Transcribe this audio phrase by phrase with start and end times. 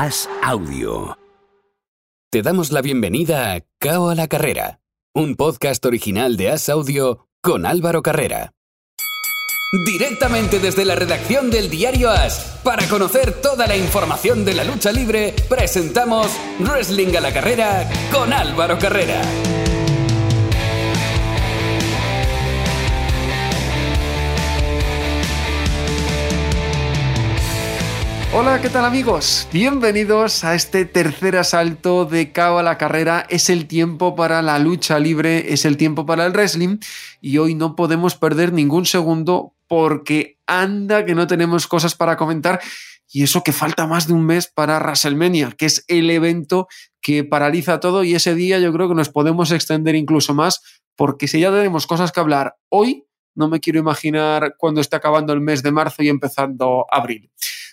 [0.00, 1.18] As Audio.
[2.30, 4.78] Te damos la bienvenida a Cao a la Carrera,
[5.12, 8.52] un podcast original de As Audio con Álvaro Carrera.
[9.84, 14.92] Directamente desde la redacción del diario As, para conocer toda la información de la lucha
[14.92, 16.30] libre, presentamos
[16.60, 19.20] Wrestling a la Carrera con Álvaro Carrera.
[28.30, 29.48] Hola, ¿qué tal amigos?
[29.50, 33.24] Bienvenidos a este tercer asalto de Cabo a la carrera.
[33.30, 36.76] Es el tiempo para la lucha libre, es el tiempo para el wrestling
[37.22, 42.60] y hoy no podemos perder ningún segundo porque anda que no tenemos cosas para comentar
[43.10, 46.68] y eso que falta más de un mes para WrestleMania, que es el evento
[47.00, 50.60] que paraliza todo y ese día yo creo que nos podemos extender incluso más
[50.96, 55.32] porque si ya tenemos cosas que hablar hoy, no me quiero imaginar cuando esté acabando
[55.32, 57.30] el mes de marzo y empezando abril.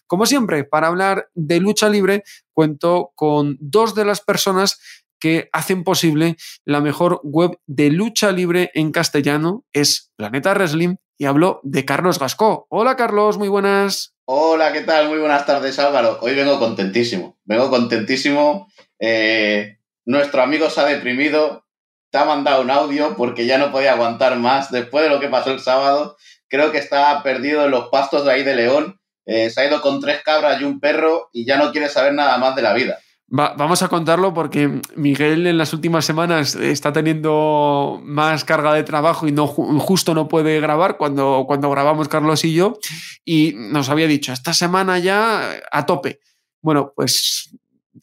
[0.07, 4.79] Como siempre, para hablar de lucha libre, cuento con dos de las personas
[5.19, 11.25] que hacen posible la mejor web de lucha libre en castellano, es Planeta Wrestling, y
[11.25, 12.67] hablo de Carlos Gascó.
[12.69, 14.13] Hola Carlos, muy buenas.
[14.25, 15.09] Hola, ¿qué tal?
[15.09, 16.19] Muy buenas tardes Álvaro.
[16.21, 18.67] Hoy vengo contentísimo, vengo contentísimo.
[18.99, 21.65] Eh, nuestro amigo se ha deprimido,
[22.11, 25.29] te ha mandado un audio porque ya no podía aguantar más después de lo que
[25.29, 26.17] pasó el sábado.
[26.47, 29.81] Creo que está perdido en los pastos de ahí de León eh, se ha ido
[29.81, 32.73] con tres cabras y un perro y ya no quiere saber nada más de la
[32.73, 32.99] vida.
[33.27, 39.27] vamos a contarlo porque Miguel en las últimas semanas está teniendo más carga de trabajo
[39.27, 42.77] y no justo no puede grabar cuando, cuando grabamos Carlos y yo
[43.23, 46.19] y nos había dicho esta semana ya a tope.
[46.61, 47.49] Bueno, pues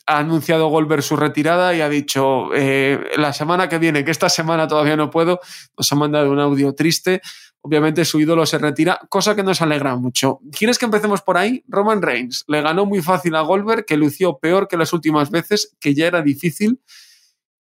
[0.06, 4.28] ha anunciado Goldberg su retirada y ha dicho eh, la semana que viene, que esta
[4.28, 5.40] semana todavía no puedo,
[5.76, 7.20] nos ha mandado un audio triste
[7.62, 10.40] obviamente su ídolo se retira, cosa que nos alegra mucho.
[10.50, 11.64] ¿Quieres que empecemos por ahí?
[11.68, 15.76] Roman Reigns le ganó muy fácil a Goldberg, que lució peor que las últimas veces,
[15.80, 16.80] que ya era difícil.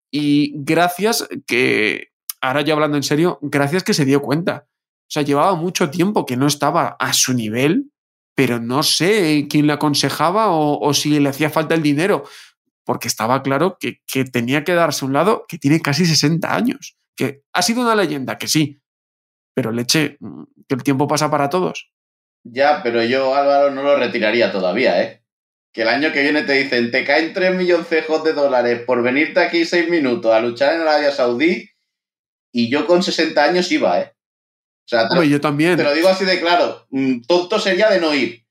[0.09, 4.67] Y gracias que, ahora ya hablando en serio, gracias que se dio cuenta.
[5.01, 7.91] O sea, llevaba mucho tiempo que no estaba a su nivel,
[8.35, 12.23] pero no sé quién le aconsejaba o, si le hacía falta el dinero,
[12.85, 16.95] porque estaba claro que, que tenía que darse un lado que tiene casi 60 años,
[17.17, 18.79] que ha sido una leyenda, que sí,
[19.59, 21.91] pero leche, mm, que el tiempo pasa para todos.
[22.45, 25.21] Ya, pero yo, Álvaro, no lo retiraría todavía, ¿eh?
[25.73, 29.41] Que el año que viene te dicen, te caen 3 millones de dólares por venirte
[29.41, 31.69] aquí 6 minutos a luchar en Arabia Saudí,
[32.53, 34.13] y yo con 60 años iba, ¿eh?
[34.13, 35.75] O sea, yo también.
[35.75, 38.45] Te lo digo así de claro, mm, tonto sería de no ir.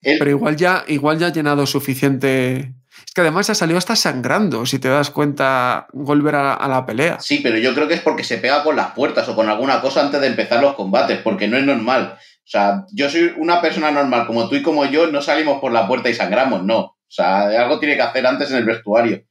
[0.00, 2.72] Pero igual ya, igual ya ha llenado suficiente
[3.14, 7.18] que además ha salido hasta sangrando, si te das cuenta, volver a, la pelea.
[7.20, 9.80] Sí, pero yo creo que es porque se pega con las puertas o con alguna
[9.80, 12.16] cosa antes de empezar los combates, porque no es normal.
[12.16, 15.72] O sea, yo soy una persona normal, como tú y como yo, no salimos por
[15.72, 16.78] la puerta y sangramos, no.
[16.78, 19.24] O sea, algo tiene que hacer antes en el vestuario.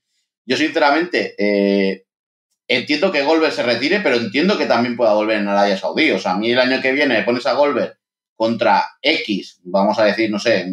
[0.46, 2.06] Yo, sinceramente, eh,
[2.68, 6.12] entiendo que Goldberg se retire, pero entiendo que también pueda volver en Arabia Saudí.
[6.12, 7.98] O sea, a mí el año que viene me pones a Goldberg
[8.36, 10.66] contra X, vamos a decir, no sé,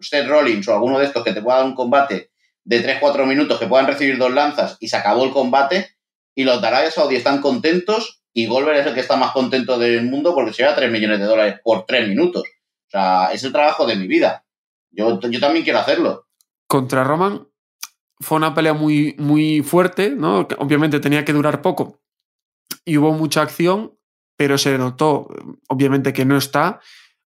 [0.00, 2.30] Seth Rollins o alguno de estos que te pueda dar un combate
[2.66, 5.96] de 3-4 minutos que puedan recibir dos lanzas y se acabó el combate
[6.34, 9.78] y los de Arabia Saudí están contentos y Goldberg es el que está más contento
[9.78, 12.42] del mundo porque se lleva 3 millones de dólares por 3 minutos.
[12.42, 14.44] O sea, es el trabajo de mi vida.
[14.90, 16.26] Yo, yo también quiero hacerlo.
[16.66, 17.48] Contra Roman
[18.20, 20.46] fue una pelea muy, muy fuerte, ¿no?
[20.58, 22.00] Obviamente tenía que durar poco
[22.84, 23.96] y hubo mucha acción
[24.36, 25.28] pero se notó,
[25.68, 26.80] obviamente, que no está,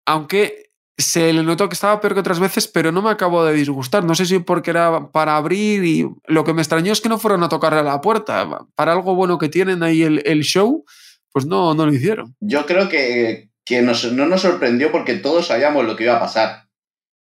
[0.07, 3.55] aunque se le notó que estaba peor que otras veces, pero no me acabó de
[3.55, 4.05] disgustar.
[4.05, 7.19] No sé si porque era para abrir y lo que me extrañó es que no
[7.19, 8.67] fueron a tocarle a la puerta.
[8.75, 10.85] Para algo bueno que tienen ahí el, show,
[11.33, 12.37] pues no, no lo hicieron.
[12.41, 16.69] Yo creo que, que no nos sorprendió porque todos sabíamos lo que iba a pasar.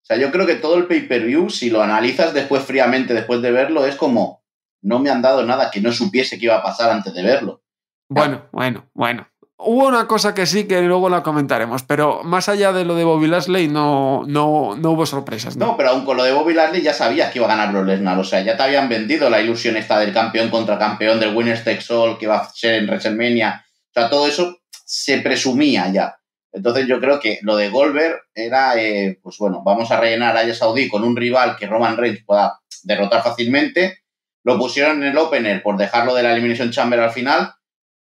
[0.01, 3.51] O sea, yo creo que todo el pay-per-view, si lo analizas después fríamente, después de
[3.51, 4.43] verlo, es como,
[4.81, 7.63] no me han dado nada que no supiese que iba a pasar antes de verlo.
[8.09, 9.30] Bueno, bueno, bueno.
[9.63, 13.03] Hubo una cosa que sí que luego la comentaremos, pero más allá de lo de
[13.03, 15.55] Bobby Lashley no, no, no hubo sorpresas.
[15.55, 15.77] ¿no?
[15.77, 18.17] pero aún con lo de Bobby Lashley ya sabías que iba a ganar los Lesnar,
[18.17, 21.63] o sea, ya te habían vendido la ilusión esta del campeón contra campeón, del Winner's
[21.63, 26.15] Takes All que va a ser en WrestleMania, o sea, todo eso se presumía ya.
[26.51, 30.53] Entonces yo creo que lo de Goldberg era, eh, pues bueno, vamos a rellenar a
[30.55, 33.99] Saudí con un rival que Roman Reigns pueda derrotar fácilmente.
[34.43, 37.53] Lo pusieron en el opener por dejarlo de la Elimination Chamber al final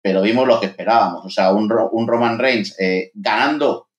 [0.01, 1.25] pero vimos lo que esperábamos.
[1.25, 3.89] O sea, un, un Roman Reigns eh, ganando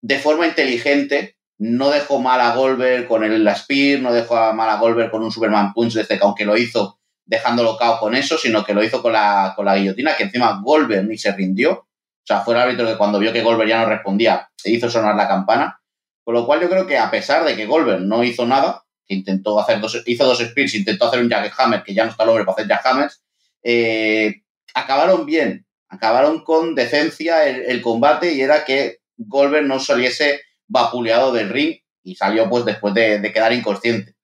[0.00, 4.76] de forma inteligente, no dejó mal a Goldberg con el Spear, no dejó mal a
[4.76, 8.64] Goldberg con un Superman Punch, desde que aunque lo hizo dejándolo cao con eso, sino
[8.64, 11.72] que lo hizo con la, con la guillotina, que encima Goldberg ni se rindió.
[11.72, 14.90] O sea, fue el árbitro que cuando vio que Goldberg ya no respondía, se hizo
[14.90, 15.80] sonar la campana.
[16.22, 19.14] Con lo cual yo creo que a pesar de que Goldberg no hizo nada, que
[19.14, 22.44] intentó hacer dos, hizo dos spears, intentó hacer un jackhammer, que ya no está el
[22.44, 23.22] para hacer jackhammers,
[23.62, 24.42] eh,
[24.74, 31.48] acabaron bien, acabaron con decencia el, combate y era que Goldberg no saliese vapuleado del
[31.48, 34.14] ring y salió pues después de, de quedar inconsciente.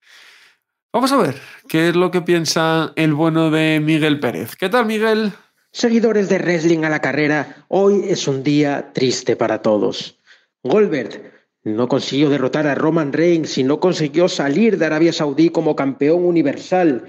[0.92, 1.36] Vamos a ver
[1.68, 4.56] qué es lo que piensa el bueno de Miguel Pérez.
[4.56, 5.32] ¿Qué tal, Miguel?
[5.72, 10.18] Seguidores de Wrestling a la carrera, hoy es un día triste para todos.
[10.64, 11.32] Goldberg
[11.62, 16.24] no consiguió derrotar a Roman Reigns y no consiguió salir de Arabia Saudí como campeón
[16.24, 17.04] universal.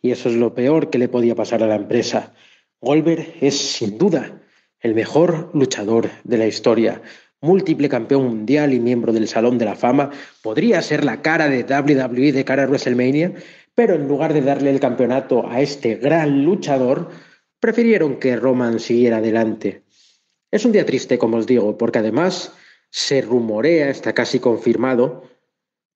[0.00, 2.32] Y eso es lo peor que le podía pasar a la empresa.
[2.80, 4.40] Goldberg es sin duda
[4.80, 7.02] el mejor luchador de la historia.
[7.40, 10.10] Múltiple campeón mundial y miembro del Salón de la Fama,
[10.42, 13.34] podría ser la cara de WWE de cara a WrestleMania,
[13.74, 17.10] pero en lugar de darle el campeonato a este gran luchador,
[17.58, 19.82] prefirieron que Roman siguiera adelante.
[20.50, 22.52] Es un día triste, como os digo, porque además
[22.90, 25.24] se rumorea, está casi confirmado,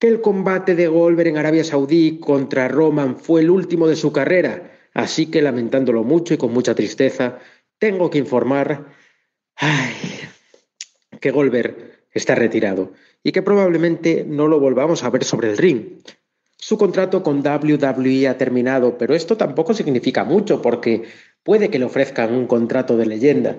[0.00, 4.12] que el combate de Goldberg en Arabia Saudí contra Roman fue el último de su
[4.12, 7.38] carrera, así que lamentándolo mucho y con mucha tristeza,
[7.78, 8.86] tengo que informar
[11.20, 12.92] que Goldberg está retirado
[13.22, 16.02] y que probablemente no lo volvamos a ver sobre el ring.
[16.56, 21.04] Su contrato con WWE ha terminado, pero esto tampoco significa mucho porque
[21.42, 23.58] Puede que le ofrezcan un contrato de leyenda.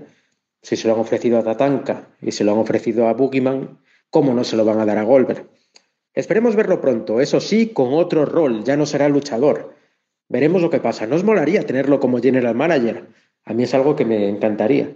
[0.61, 4.33] Si se lo han ofrecido a Tatanka y se lo han ofrecido a Boogeyman, ¿cómo
[4.33, 5.49] no se lo van a dar a Goldberg?
[6.13, 9.75] Esperemos verlo pronto, eso sí, con otro rol, ya no será luchador.
[10.33, 11.05] Veremos lo que pasa.
[11.05, 13.05] ¿No os molaría tenerlo como general manager?
[13.45, 14.95] A mí es algo que me encantaría.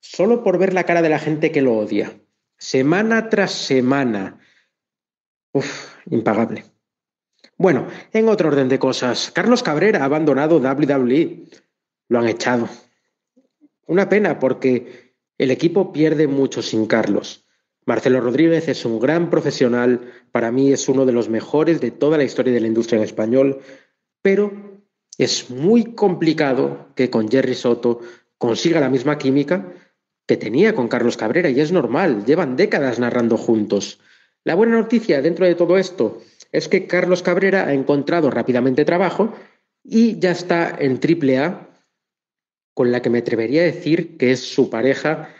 [0.00, 2.18] Solo por ver la cara de la gente que lo odia.
[2.56, 4.40] Semana tras semana.
[5.52, 6.64] Uf, impagable.
[7.58, 11.44] Bueno, en otro orden de cosas, Carlos Cabrera ha abandonado WWE
[12.08, 12.66] lo han echado.
[13.86, 17.44] Una pena porque el equipo pierde mucho sin Carlos.
[17.84, 22.16] Marcelo Rodríguez es un gran profesional, para mí es uno de los mejores de toda
[22.16, 23.60] la historia de la industria en español,
[24.22, 24.69] pero
[25.24, 28.00] es muy complicado que con Jerry Soto
[28.38, 29.74] consiga la misma química
[30.26, 34.00] que tenía con Carlos Cabrera y es normal, llevan décadas narrando juntos.
[34.44, 36.22] La buena noticia dentro de todo esto
[36.52, 39.34] es que Carlos Cabrera ha encontrado rápidamente trabajo
[39.84, 41.68] y ya está en AAA
[42.72, 45.34] con la que me atrevería a decir que es su pareja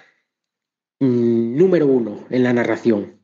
[0.99, 3.20] mm, número uno en la narración.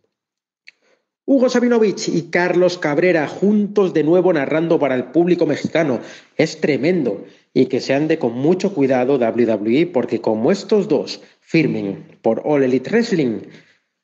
[1.29, 5.99] Hugo Sabinovich y Carlos Cabrera juntos de nuevo narrando para el público mexicano.
[6.37, 12.19] Es tremendo y que se ande con mucho cuidado WWE porque como estos dos firmen
[12.23, 13.41] por All Elite Wrestling,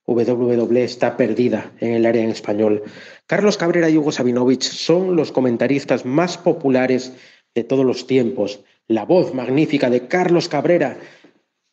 [0.04, 2.82] WWE está perdida en el área en español.
[3.26, 7.12] Carlos Cabrera y Hugo Sabinovich son los comentaristas más populares
[7.54, 10.98] de todos los tiempos la voz magnífica de Carlos Cabrera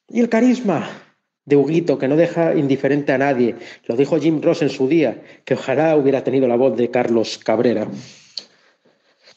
[0.08, 0.90] y el carisma
[1.50, 3.56] de Huguito, que no deja indiferente a nadie.
[3.86, 7.38] Lo dijo Jim Ross en su día, que ojalá hubiera tenido la voz de Carlos
[7.38, 7.88] Cabrera.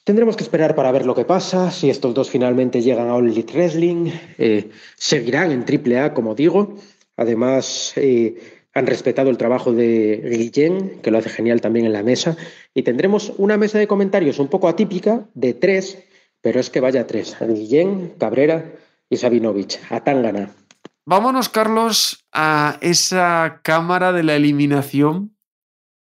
[0.04, 3.28] Tendremos que esperar para ver lo que pasa, si estos dos finalmente llegan a All
[3.28, 6.76] Elite Wrestling, eh, seguirán en AAA, como digo.
[7.16, 8.36] Además, eh,
[8.74, 12.36] han respetado el trabajo de Guillén, que lo hace genial también en la mesa,
[12.74, 15.98] y tendremos una mesa de comentarios un poco atípica de tres
[16.42, 18.74] pero es que vaya tres, Guillén, Cabrera
[19.08, 20.54] y Sabinovich, a Tangana.
[21.04, 25.36] Vámonos, Carlos, a esa cámara de la eliminación.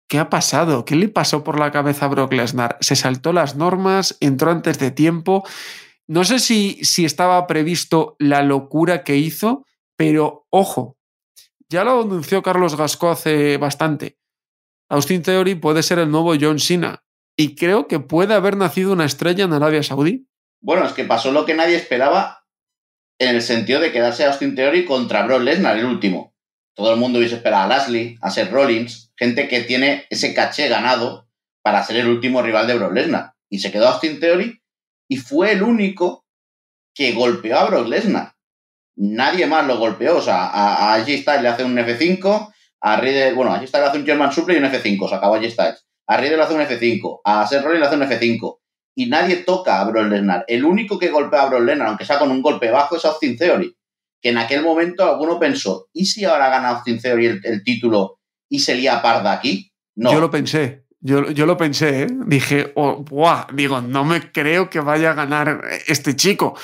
[0.08, 0.86] ¿Qué ha pasado?
[0.86, 2.78] ¿Qué le pasó por la cabeza a Brock Lesnar?
[2.80, 5.44] Se saltó las normas, entró antes de tiempo.
[6.08, 9.66] No sé si, si estaba previsto la locura que hizo,
[9.98, 10.98] pero ojo,
[11.68, 14.18] ya lo anunció Carlos Gasco hace bastante.
[14.88, 17.04] Austin Theory puede ser el nuevo John Cena
[17.36, 20.28] y creo que puede haber nacido una estrella en Arabia Saudí.
[20.62, 22.45] Bueno, es que pasó lo que nadie esperaba
[23.20, 26.34] en el sentido de quedarse Austin Theory contra Brock Lesnar, el último.
[26.76, 30.68] Todo el mundo hubiese esperado a Lashley, a Seth Rollins, gente que tiene ese caché
[30.68, 31.28] ganado
[31.62, 33.34] para ser el último rival de Brock Lesnar.
[33.50, 34.62] Y se quedó Austin Theory
[35.08, 36.26] y fue el único
[36.94, 38.34] que golpeó a Brock Lesnar.
[38.98, 40.18] Nadie más lo golpeó.
[40.18, 43.68] O sea, a, a G Styles le hace un F5, a Riddle, bueno, a G
[43.68, 45.86] Styles le hace un German Suplex y un F5, se acabó G Styles.
[46.08, 48.60] A Riddle le hace un F5, a Seth Rollins le hace un F5.
[48.96, 50.46] Y nadie toca a Brock Lesnar.
[50.48, 53.38] El único que golpea a Brock Lesnar, aunque sea con un golpe bajo, es Austin
[53.38, 53.76] Theory.
[54.22, 58.60] Que en aquel momento alguno pensó, ¿y si ahora gana Austin Theory el, título y
[58.60, 59.72] se lía parda aquí?
[59.96, 60.12] No.
[60.12, 60.86] Yo lo pensé.
[61.02, 62.08] Yo, yo, lo pensé, ¿eh?
[62.26, 66.58] dije, oh, buah, digo, no me creo que vaya a ganar este chico.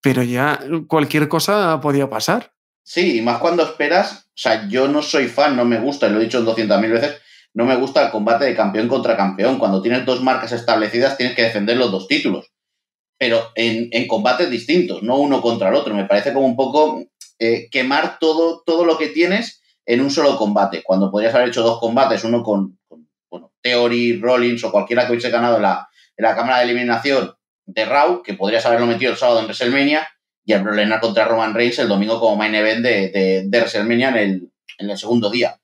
[0.00, 2.52] Pero ya cualquier cosa podía pasar.
[2.88, 6.10] Sí, y más cuando esperas, o sea, yo no soy fan, no me gusta, y
[6.10, 7.20] lo he dicho 200.000 veces,
[7.54, 9.58] no me gusta el combate de campeón contra campeón.
[9.58, 12.52] Cuando tienes dos marcas establecidas, tienes que defender los dos títulos.
[13.18, 15.94] Pero en, combates distintos, no uno contra el otro.
[15.94, 17.04] Me parece como un poco
[17.38, 20.82] eh, quemar todo, todo lo que tienes en un solo combate.
[20.84, 22.78] Cuando podrías haber hecho dos combates, uno con,
[23.30, 27.34] bueno, Theory, Rollins o cualquiera que hubiese ganado en la, en la cámara de eliminación
[27.66, 30.08] de Raw, que podrías haberlo metido el sábado en WrestleMania,
[30.44, 34.08] y el Brock contra Roman Reigns el domingo como main event de, de, de WrestleMania
[34.08, 35.60] en el, en el segundo día.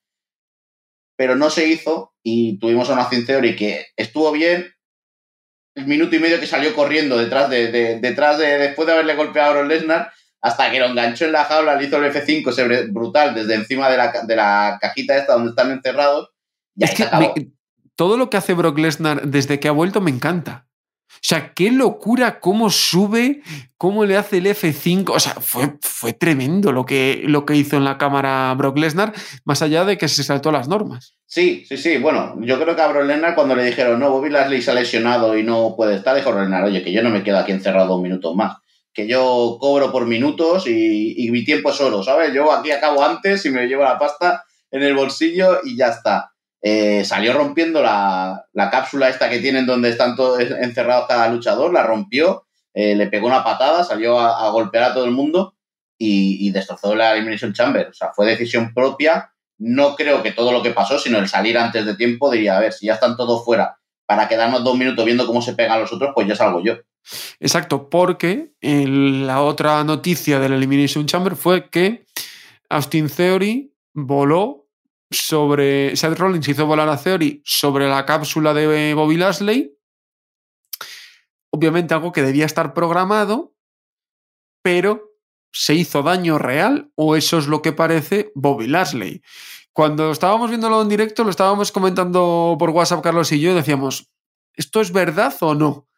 [1.17, 4.75] Pero no se hizo y tuvimos a una Theory que estuvo bien,
[5.75, 9.17] el minuto y medio que salió corriendo detrás de, de, detrás de después de haberle
[9.17, 12.51] golpeado a Brock Lesnar hasta que lo enganchó en la jaula, le hizo el F5
[12.51, 16.31] ese brutal desde encima de la, de la cajita esta donde están encerrados.
[16.77, 17.33] Y es que me,
[17.97, 20.69] todo lo que hace Brock Lesnar desde que ha vuelto me encanta.
[21.27, 23.41] Sea, qué locura cómo sube,
[23.79, 25.09] cómo le hace el F5.
[25.09, 29.15] O sea, fue, fue tremendo lo que, lo que hizo en la cámara Brock Lesnar,
[29.47, 31.17] más allá de que se saltó las normas.
[31.25, 31.97] Sí, sí, sí.
[31.97, 34.75] Bueno, yo creo que a Brock Lesnar cuando le dijeron, no, Bobby Lashley se ha
[34.75, 37.89] lesionado y no puede estar, dijo Lesnar, oye, que yo no me quedo aquí encerrado
[37.89, 38.59] dos minutos más
[38.93, 42.33] que yo cobro por minutos y, y, mi tiempo es oro, ¿sabes?
[42.33, 46.34] Yo aquí acabo antes y me llevo la pasta en el bolsillo y ya está.
[46.67, 51.71] Eh, salió rompiendo la, la, cápsula esta que tienen donde están todos encerrados cada luchador,
[51.75, 55.55] la rompió, eh, le pegó una patada, salió a, golpear a todo el mundo
[55.99, 57.89] y, destrozó la Elimination Chamber.
[57.89, 59.31] O sea, fue decisión propia.
[59.59, 62.61] No creo que todo lo que pasó, sino el salir antes de tiempo, diría, a
[62.61, 65.93] ver, si ya están todos fuera para quedarnos dos minutos viendo cómo se pegan los
[65.93, 66.79] otros, pues ya salgo yo.
[67.41, 72.07] Exacto, porque la otra noticia del Elimination Chamber fue que
[72.71, 74.64] Austin Theory voló
[75.17, 75.97] sobre.
[75.97, 79.77] Seth Rollins hizo volar a Theory sobre la cápsula de Bobby Lashley.
[81.51, 83.55] Obviamente algo que debía estar programado,
[84.63, 85.13] pero
[85.53, 89.23] ¿se hizo daño real o eso es lo que parece Bobby Lashley?
[89.73, 94.11] Cuando estábamos viéndolo en directo, lo estábamos comentando por WhatsApp Carlos y yo, decíamos,
[94.55, 95.89] ¿esto es verdad o no?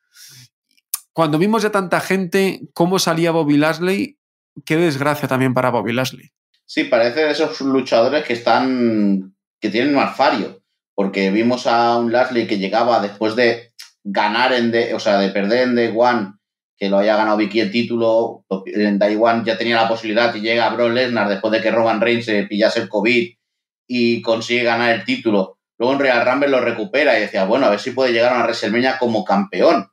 [1.16, 4.18] cuando vimos ya tanta gente cómo salía Bobby Lashley,
[4.66, 6.30] qué desgracia también para Bobby Lashley.
[6.66, 9.34] Sí, parece de esos luchadores que están.
[9.60, 10.62] que tienen un alfario.
[10.94, 15.30] Porque vimos a un Lashley que llegaba después de ganar en de, o sea, de
[15.30, 16.34] perder en Day One,
[16.76, 20.40] que lo haya ganado Vicky el título, en Day One ya tenía la posibilidad y
[20.40, 23.30] llega Brock Lesnar después de que Roman Reigns se pillase el COVID
[23.88, 25.58] y consigue ganar el título.
[25.78, 28.36] Luego en Real Rumble lo recupera y decía, bueno, a ver si puede llegar a
[28.36, 29.90] una WrestleMania como campeón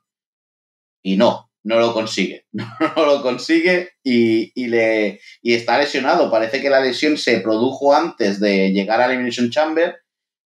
[1.02, 2.46] y no, no lo consigue.
[2.96, 6.30] No lo consigue y, y, le, y está lesionado.
[6.30, 9.96] Parece que la lesión se produjo antes de llegar a Elimination Chamber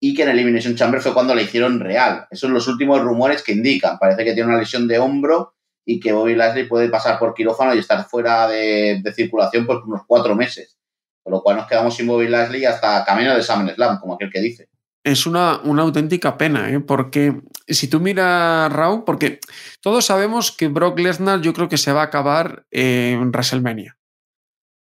[0.01, 2.27] y que en Elimination Chamber fue cuando le hicieron real.
[2.29, 3.97] Esos son los últimos rumores que indican.
[3.99, 5.53] Parece que tiene una lesión de hombro
[5.85, 9.83] y que Bobby Lashley puede pasar por quirófano y estar fuera de, de circulación por
[9.83, 10.77] unos cuatro meses.
[11.23, 14.41] Con lo cual nos quedamos sin Bobby Lashley hasta camino de SummerSlam, como aquel que
[14.41, 14.67] dice
[15.03, 16.79] es una, una, auténtica pena, ¿eh?
[16.79, 19.39] porque si tú miras Raw, porque
[19.81, 23.97] todos sabemos que Brock Lesnar yo creo que se va a acabar en WrestleMania.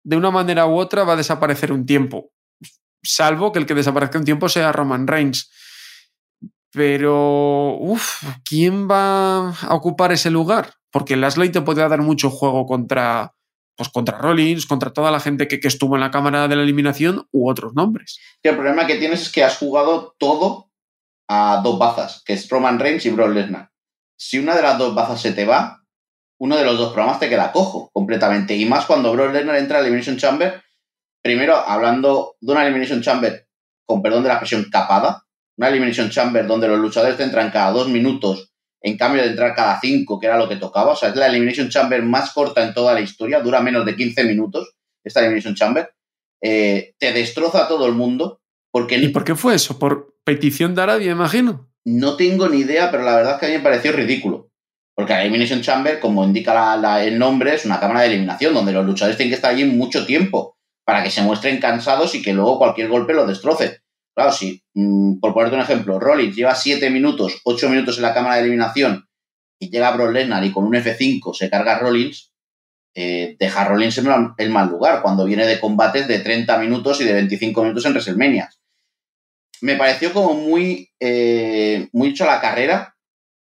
[0.03, 2.31] De una manera u otra va a desaparecer un tiempo,
[3.03, 5.51] salvo que el que desaparezca un tiempo sea Roman Reigns.
[6.71, 10.75] Pero, uff, ¿quién va a ocupar ese lugar?
[10.91, 13.33] Porque Lashley te podría dar mucho juego contra,
[13.79, 17.25] pues contra Rollins, contra toda la gente que, estuvo en la cámara de la eliminación
[17.31, 18.19] u otros nombres.
[18.43, 20.69] el problema que tienes es que has jugado todo
[21.29, 23.69] a dos bazas, que es Roman Reigns y Brock Lesnar.
[24.17, 25.81] Si una de las dos bazas se te va,
[26.41, 28.53] uno de los dos programas te queda cojo completamente.
[28.53, 30.61] Y más cuando Brock Lesnar entra a Elimination Chamber,
[31.23, 33.47] primero hablando de una Elimination Chamber,
[33.85, 35.23] con perdón de la expresión, capada,
[35.55, 38.48] una Elimination Chamber donde los luchadores te entran cada dos minutos
[38.81, 40.91] en cambio de entrar cada cinco, que era lo que tocaba.
[40.91, 43.95] O sea, es la Elimination Chamber más corta en toda la historia, dura menos de
[43.95, 45.89] 15 minutos esta Elimination Chamber.
[46.41, 48.41] Eh, te destroza a todo el mundo.
[48.71, 49.79] Porque ¿Y por qué fue eso?
[49.79, 51.69] ¿Por petición de Arabia, imagino?
[51.85, 54.51] No tengo ni idea, pero la verdad es que a mí me pareció ridículo.
[54.95, 58.53] Porque la Elimination Chamber, como indica la, la, el nombre, es una cámara de eliminación
[58.53, 62.21] donde los luchadores tienen que estar allí mucho tiempo para que se muestren cansados y
[62.21, 63.78] que luego cualquier golpe los destroce.
[64.19, 68.13] Claro, si, mmm, por ponerte un ejemplo, Rollins lleva 7 minutos, 8 minutos en la
[68.13, 69.07] cámara de eliminación
[69.57, 72.29] y llega Brock Lesnar y con un F5 se carga Rollins,
[72.93, 74.07] eh, deja Rollins en
[74.37, 77.93] el mal lugar cuando viene de combates de 30 minutos y de 25 minutos en
[77.93, 78.49] WrestleMania.
[79.61, 82.97] Me pareció como muy, eh, muy hecho la carrera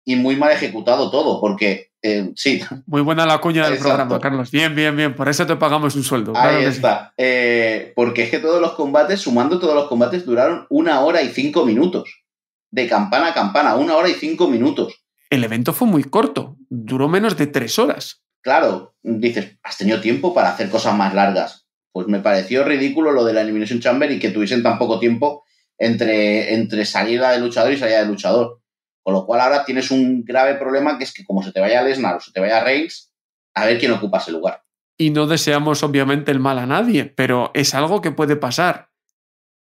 [0.03, 2.61] y muy mal ejecutado todo, porque eh, sí.
[2.85, 3.95] Muy buena la cuña del Exacto.
[3.95, 4.51] programa, Carlos.
[4.51, 5.15] Bien, bien, bien.
[5.15, 6.33] Por eso te pagamos un sueldo.
[6.35, 7.05] Ahí claro está.
[7.07, 7.13] Sí.
[7.17, 11.29] Eh, porque es que todos los combates, sumando todos los combates, duraron una hora y
[11.29, 12.23] cinco minutos.
[12.71, 15.05] De campana a campana, una hora y cinco minutos.
[15.29, 16.57] El evento fue muy corto.
[16.69, 18.21] Duró menos de tres horas.
[18.41, 21.65] Claro, dices, has tenido tiempo para hacer cosas más largas.
[21.93, 25.45] Pues me pareció ridículo lo de la Elimination Chamber y que tuviesen tan poco tiempo
[25.77, 28.59] entre, entre salida de luchador y salida de luchador.
[29.03, 31.83] Con lo cual ahora tienes un grave problema que es que como se te vaya
[31.83, 33.11] Lesnar o se te vaya Reigns,
[33.53, 34.63] a ver quién ocupa ese lugar.
[34.97, 38.89] Y no deseamos obviamente el mal a nadie, pero es algo que puede pasar.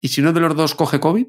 [0.00, 1.26] ¿Y si uno de los dos coge COVID?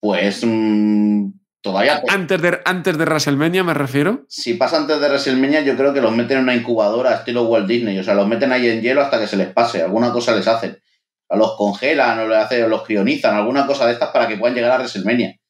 [0.00, 1.30] Pues mmm,
[1.66, 2.00] Todavía.
[2.06, 4.24] Antes de, antes de WrestleMania, me refiero.
[4.28, 7.66] Si pasa antes de WrestleMania, yo creo que los meten en una incubadora estilo Walt
[7.66, 7.98] Disney.
[7.98, 9.82] O sea, los meten ahí en hielo hasta que se les pase.
[9.82, 10.80] Alguna cosa les hacen.
[11.28, 13.34] A los congelan o, le hacen, los crionizan.
[13.34, 15.40] Alguna cosa de estas para que puedan llegar a WrestleMania.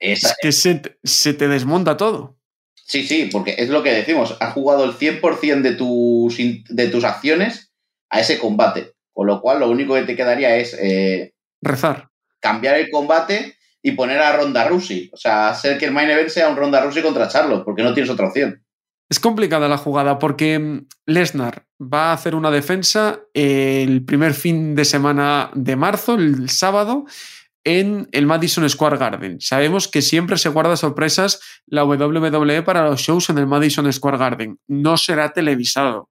[0.00, 2.38] Es que se, se te desmonta todo.
[2.88, 4.36] Sí, sí, porque es lo que decimos.
[4.40, 7.72] Has jugado el 100% de tus, de tus acciones
[8.08, 8.94] a ese combate.
[9.12, 10.74] Con lo cual, lo único que te quedaría es.
[10.80, 12.08] Eh, Rezar.
[12.40, 15.10] Cambiar el combate y poner a Ronda Rousey.
[15.12, 17.92] O sea, hacer que el main event sea un Ronda Rousey contra Charlotte, porque no
[17.92, 18.64] tienes otra opción.
[19.10, 24.74] Es complicada la jugada porque mm, Lesnar va a hacer una defensa el primer fin
[24.74, 27.06] de semana de marzo, el sábado,
[27.68, 29.42] en el Madison Square Garden.
[29.42, 34.16] Sabemos que siempre se guarda sorpresas la WWE para los shows en el Madison Square
[34.16, 34.58] Garden.
[34.66, 36.08] No será televisado.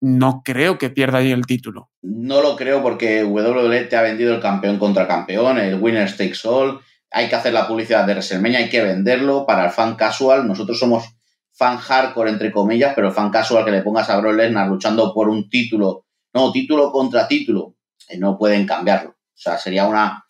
[0.00, 1.90] No creo que pierda ahí el título.
[2.00, 6.40] No lo creo porque WWE te ha vendido el campeón contra campeón, el winner takes
[6.44, 6.80] all.
[7.10, 10.48] Hay que hacer la publicidad de WrestleMania, hay que venderlo para el fan casual.
[10.48, 11.04] Nosotros somos
[11.52, 15.12] fan hardcore, entre comillas, pero el fan casual que le pongas a Brock Lesnar luchando
[15.12, 17.76] por un título, no, título contra título,
[18.08, 19.10] eh, no pueden cambiarlo.
[19.10, 20.24] O sea, sería una,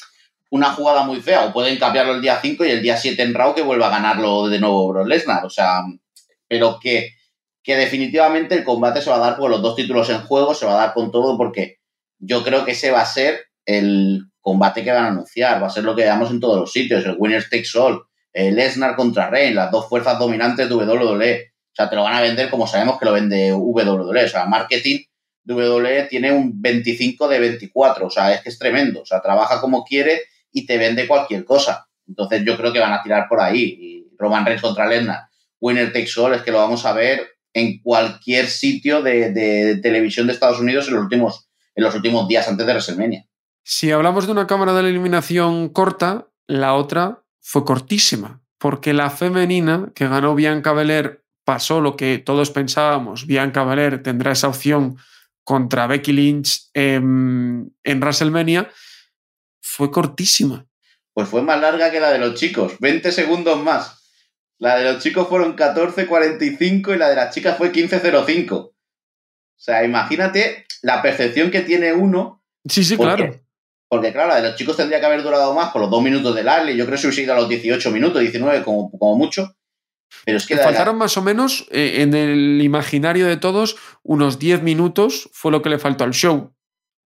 [0.53, 1.47] una jugada muy fea.
[1.47, 3.91] O pueden cambiarlo el día 5 y el día 7 en Raw que vuelva a
[3.91, 5.45] ganarlo de nuevo Brock Lesnar.
[5.47, 5.81] O sea,
[6.47, 7.13] pero que,
[7.63, 10.67] que definitivamente el combate se va a dar con los dos títulos en juego, se
[10.67, 11.79] va a dar con todo porque
[12.19, 15.71] yo creo que ese va a ser el combate que van a anunciar, va a
[15.71, 18.03] ser lo que veamos en todos los sitios, el Winner's Takes All,
[18.35, 21.53] el Lesnar contra Reigns, las dos fuerzas dominantes de WWE.
[21.73, 24.25] O sea, te lo van a vender como sabemos que lo vende WWE.
[24.25, 24.99] O sea, marketing
[25.47, 28.07] WWE tiene un 25 de 24.
[28.07, 29.01] O sea, es que es tremendo.
[29.01, 30.21] O sea, trabaja como quiere
[30.53, 31.89] y te vende cualquier cosa.
[32.07, 33.77] Entonces yo creo que van a tirar por ahí.
[33.81, 35.23] Y Roman Reigns contra Lesnar,
[35.61, 40.33] Winner Takes All, es que lo vamos a ver en cualquier sitio de, televisión de
[40.33, 43.27] Estados Unidos en los últimos, en los últimos días antes de WrestleMania.
[43.65, 49.11] Si hablamos de una cámara de la eliminación corta, la otra fue cortísima, porque la
[49.11, 54.97] femenina que ganó Bianca Belair pasó lo que todos pensábamos, Bianca Belair tendrá esa opción
[55.45, 58.71] contra Becky Lynch en WrestleMania,
[59.63, 60.67] fue cortísima.
[61.15, 64.03] Pues fue más larga que la de los chicos, 20 segundos más.
[64.59, 68.53] La de los chicos fueron 14.45 y la de las chicas fue 15.05.
[68.53, 68.73] O
[69.57, 72.43] sea, imagínate la percepción que tiene uno.
[72.69, 73.41] Sí, sí, porque, claro.
[73.89, 76.35] Porque, claro, la de los chicos tendría que haber durado más por los dos minutos
[76.35, 76.77] del Ali.
[76.77, 79.55] Yo creo que se hubiese ido a los 18 minutos, 19 como, como mucho.
[80.25, 81.01] Pero es que la faltaron la...
[81.01, 85.71] más o menos, eh, en el imaginario de todos, unos 10 minutos fue lo que
[85.71, 86.55] le faltó al show.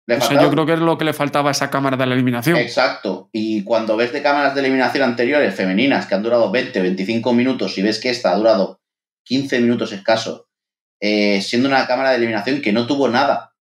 [0.10, 2.16] O sea, yo creo que es lo que le faltaba a esa cámara de la
[2.16, 2.56] eliminación.
[2.58, 3.30] Exacto.
[3.34, 7.78] Y cuando ves de cámaras de eliminación anteriores, femeninas, que han durado 20, 25 minutos,
[7.78, 8.80] y ves que esta ha durado
[9.26, 10.48] 15 minutos escaso,
[11.02, 13.54] eh, siendo una cámara de eliminación que no tuvo nada.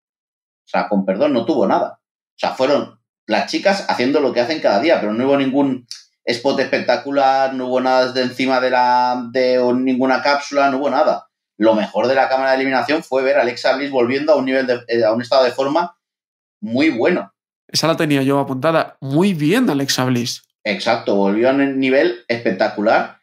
[0.64, 1.98] O sea, con perdón, no tuvo nada.
[2.00, 5.88] O sea, fueron las chicas haciendo lo que hacen cada día, pero no hubo ningún
[6.24, 11.26] spot espectacular, no hubo nada desde encima de, la, de ninguna cápsula, no hubo nada.
[11.58, 14.44] Lo mejor de la cámara de eliminación fue ver a Alexa Bliss volviendo a un
[14.44, 15.96] nivel de, eh, a un estado de forma
[16.60, 17.32] muy bueno.
[17.68, 18.96] Esa la tenía yo apuntada.
[19.00, 20.42] Muy bien, Alexa Bliss.
[20.64, 23.20] Exacto, volvió a un nivel espectacular,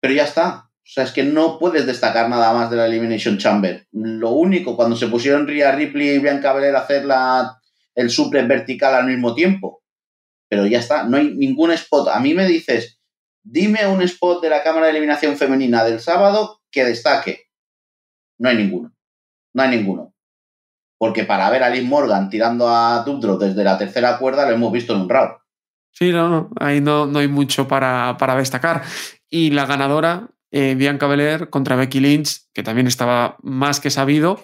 [0.00, 0.68] pero ya está.
[0.68, 3.86] O sea, es que no puedes destacar nada más de la Elimination Chamber.
[3.92, 7.60] Lo único, cuando se pusieron Rhea Ripley y Bianca Belair a hacer la,
[7.94, 9.82] el suplex vertical al mismo tiempo.
[10.48, 12.08] Pero ya está, no hay ningún spot.
[12.08, 13.00] A mí me dices,
[13.44, 17.44] dime un spot de la cámara de eliminación femenina del sábado que destaque.
[18.38, 18.92] No hay ninguno.
[19.54, 20.11] No hay ninguno
[21.02, 24.70] porque para ver a Liz Morgan tirando a Dubdro desde la tercera cuerda lo hemos
[24.70, 25.32] visto en un round.
[25.90, 28.84] Sí, no, no, ahí no, no hay mucho para, para, destacar.
[29.28, 34.40] Y la ganadora, eh, Bianca Belair contra Becky Lynch, que también estaba más que sabido.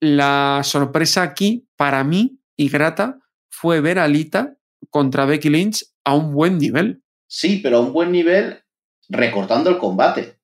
[0.00, 3.18] La sorpresa aquí, para mí, y grata,
[3.50, 4.56] fue ver a Lita
[4.88, 7.02] contra Becky Lynch a un buen nivel.
[7.26, 8.64] Sí, pero a un buen nivel
[9.10, 10.38] recortando el combate.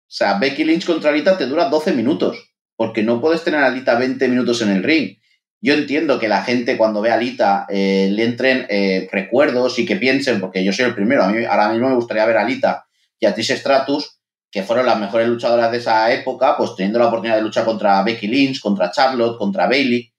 [0.00, 3.66] O sea, Becky Lynch contra Lita te dura 12 minutos porque no puedes tener a
[3.66, 5.16] Alita 20 minutos en el ring.
[5.60, 9.86] Yo entiendo que la gente cuando ve a Alita eh, le entren eh, recuerdos y
[9.86, 12.42] que piensen, porque yo soy el primero, a mí ahora mismo me gustaría ver a
[12.42, 12.86] Alita
[13.18, 14.18] y a Trish Stratus,
[14.50, 18.02] que fueron las mejores luchadoras de esa época, pues teniendo la oportunidad de luchar contra
[18.02, 20.12] Becky Lynch, contra Charlotte, contra Bailey,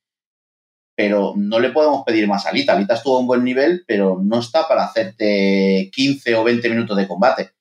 [0.96, 2.74] pero no le podemos pedir más a Alita.
[2.74, 6.98] Alita estuvo a un buen nivel, pero no está para hacerte 15 o 20 minutos
[6.98, 7.52] de combate.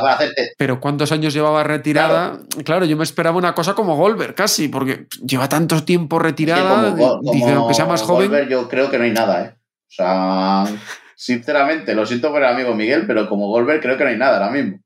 [0.00, 0.52] Para hacerte...
[0.56, 2.32] Pero ¿cuántos años llevaba retirada?
[2.32, 2.64] Claro.
[2.64, 2.84] claro.
[2.84, 6.88] yo me esperaba una cosa como Goldberg, casi, porque lleva tanto tiempo retirada.
[6.88, 8.28] Es que como, como dice, aunque sea más joven.
[8.28, 9.54] Goldberg, yo creo que no hay nada, ¿eh?
[9.56, 10.64] O sea,
[11.14, 14.38] sinceramente, lo siento por el amigo Miguel, pero como Goldberg creo que no hay nada
[14.38, 14.80] ahora mismo.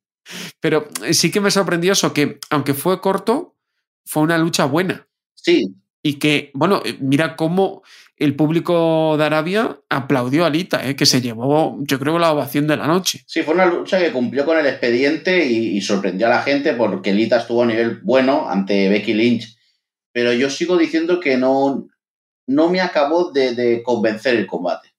[0.60, 3.56] Pero sí que me sorprendió eso, que aunque fue corto,
[4.04, 5.06] fue una lucha buena.
[5.34, 5.74] Sí.
[6.02, 7.82] Y que, bueno, mira cómo
[8.18, 10.96] el público de Arabia aplaudió a Lita, ¿eh?
[10.96, 13.22] que se llevó, yo creo, la ovación de la noche.
[13.26, 17.12] Sí, fue una lucha que cumplió con el expediente y, sorprendió a la gente porque
[17.12, 19.56] Lita estuvo a nivel bueno ante Becky Lynch.
[20.12, 21.86] Pero yo sigo diciendo que no,
[22.46, 24.94] no me acabó de, convencer el combate.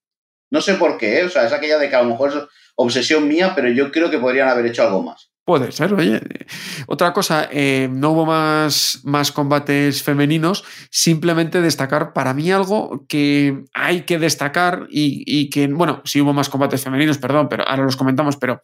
[0.49, 1.23] No sé por qué, ¿eh?
[1.25, 2.35] o sea, es aquella de que a lo mejor es
[2.75, 5.28] obsesión mía, pero yo creo que podrían haber hecho algo más.
[5.49, 6.21] Puede ser, oye.
[6.85, 13.63] Otra cosa, eh, no hubo más, más combates femeninos, simplemente destacar para mí algo que
[13.73, 17.97] hay que destacar y, que, bueno, sí hubo más combates femeninos, perdón, pero ahora los
[17.97, 18.61] comentamos, pero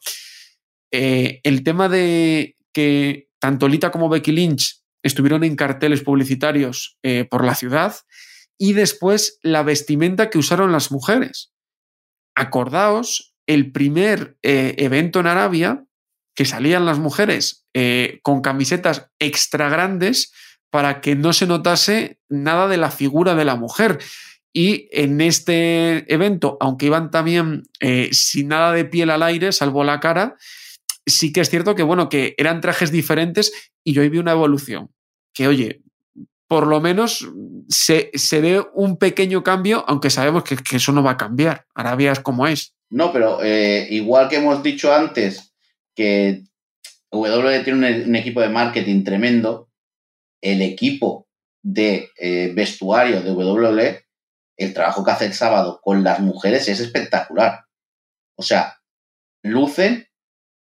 [0.91, 7.25] eh, el tema de que tanto Lita como Becky Lynch estuvieron en carteles publicitarios eh,
[7.27, 7.95] por la ciudad
[8.59, 11.51] y después la vestimenta que usaron las mujeres.
[12.35, 15.85] Acordaos, el primer evento en Arabia
[16.35, 20.33] que salían las mujeres eh, con camisetas extra grandes
[20.69, 23.99] para que no se notase nada de la figura de la mujer.
[24.53, 29.83] Y en este evento, aunque iban también eh, sin nada de piel al aire, salvo
[29.83, 30.35] la cara,
[31.05, 34.91] sí que es cierto que, bueno, que eran trajes diferentes y yo vi una evolución.
[35.33, 35.81] Que, oye,
[36.47, 37.27] por lo menos
[37.69, 41.65] se, ve un pequeño cambio, aunque sabemos que, eso no va a cambiar.
[41.73, 42.73] Arabia es como es.
[42.89, 45.54] No, pero eh, igual que hemos dicho antes,
[45.95, 46.43] que
[47.11, 49.69] WWE tiene un, equipo de marketing tremendo,
[50.41, 51.27] el equipo
[51.63, 54.05] de eh, vestuario de WWE,
[54.57, 57.65] el trabajo que hace el sábado con las mujeres es espectacular.
[58.37, 58.77] O sea,
[59.41, 60.07] lucen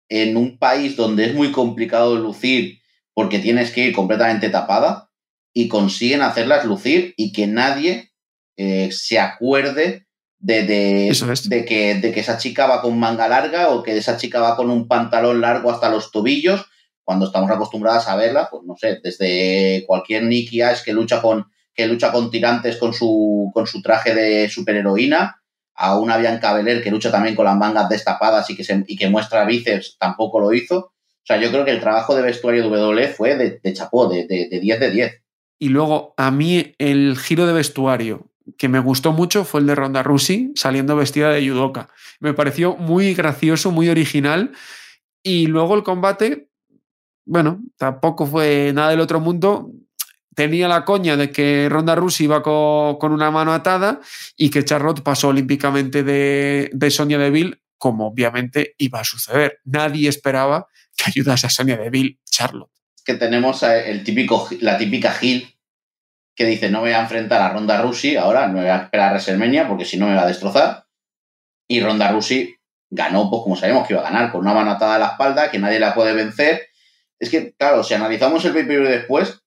[0.10, 2.80] en un país donde es muy complicado lucir
[3.14, 5.10] porque tienes que ir completamente tapada
[5.54, 8.12] y consiguen hacerlas lucir y que nadie
[8.58, 10.03] eh, se acuerde
[10.44, 14.42] de, de, que, de que esa chica va con manga larga o que esa chica
[14.42, 16.66] va con un pantalón largo hasta los tobillos,
[17.02, 21.46] cuando estamos acostumbradas a verla, pues no sé, desde cualquier Nicky Ash que lucha con,
[21.74, 25.42] que lucha con tirantes con su, con su traje de superheroína,
[25.76, 28.98] a una Bianca Belair que lucha también con las mangas destapadas y que, se, y
[28.98, 30.78] que muestra bíceps, tampoco lo hizo.
[30.78, 34.10] O sea, yo creo que el trabajo de vestuario de W fue de, de chapó,
[34.10, 35.22] de, de, de 10 de 10.
[35.60, 39.76] Y luego, a mí, el giro de vestuario que me gustó mucho fue el de
[39.76, 41.90] Ronda Rousey saliendo vestida de judoka.
[42.20, 44.52] Me pareció muy gracioso, muy original.
[45.24, 46.50] Y luego el combate,
[47.26, 49.72] bueno, tampoco fue nada del otro mundo.
[50.36, 54.02] Tenía la coña de que Ronda Rousey iba con, una mano atada
[54.36, 59.60] y que Charlotte pasó olímpicamente de, de Sonia Deville, como obviamente iba a suceder.
[59.64, 62.72] Nadie esperaba que ayudase a Sonia Deville Charlotte.
[63.06, 65.53] Que tenemos el típico, la típica Gil
[66.36, 69.12] que dice, no voy a enfrentar a Ronda Rousey ahora, no voy a esperar a
[69.12, 70.86] WrestleMania porque si no me va a destrozar.
[71.68, 72.56] Y Ronda Rousey
[72.90, 75.52] ganó, pues como sabemos que iba a ganar, con una mano atada a la espalda,
[75.52, 76.68] que nadie la puede vencer.
[77.20, 79.42] Es que, claro, si analizamos el pay-per-view después,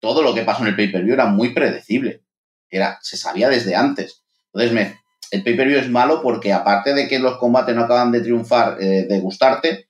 [0.00, 2.22] todo lo que pasó en el pay-per-view era muy predecible.
[2.70, 4.22] Era, se sabía desde antes.
[4.52, 4.96] Entonces,
[5.30, 9.06] el pay-per-view es malo porque aparte de que los combates no acaban de triunfar, eh,
[9.08, 9.88] de gustarte,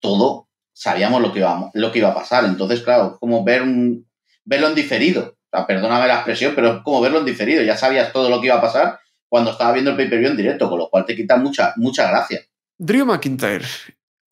[0.00, 2.44] todo sabíamos lo que, iba, lo que iba a pasar.
[2.44, 4.08] Entonces, claro, como ver un,
[4.44, 7.62] verlo en diferido perdóname la expresión, pero es como verlo en diferido.
[7.62, 10.68] Ya sabías todo lo que iba a pasar cuando estaba viendo el pay-per-view en directo,
[10.68, 12.40] con lo cual te quita mucha, mucha gracia.
[12.78, 13.64] Drew McIntyre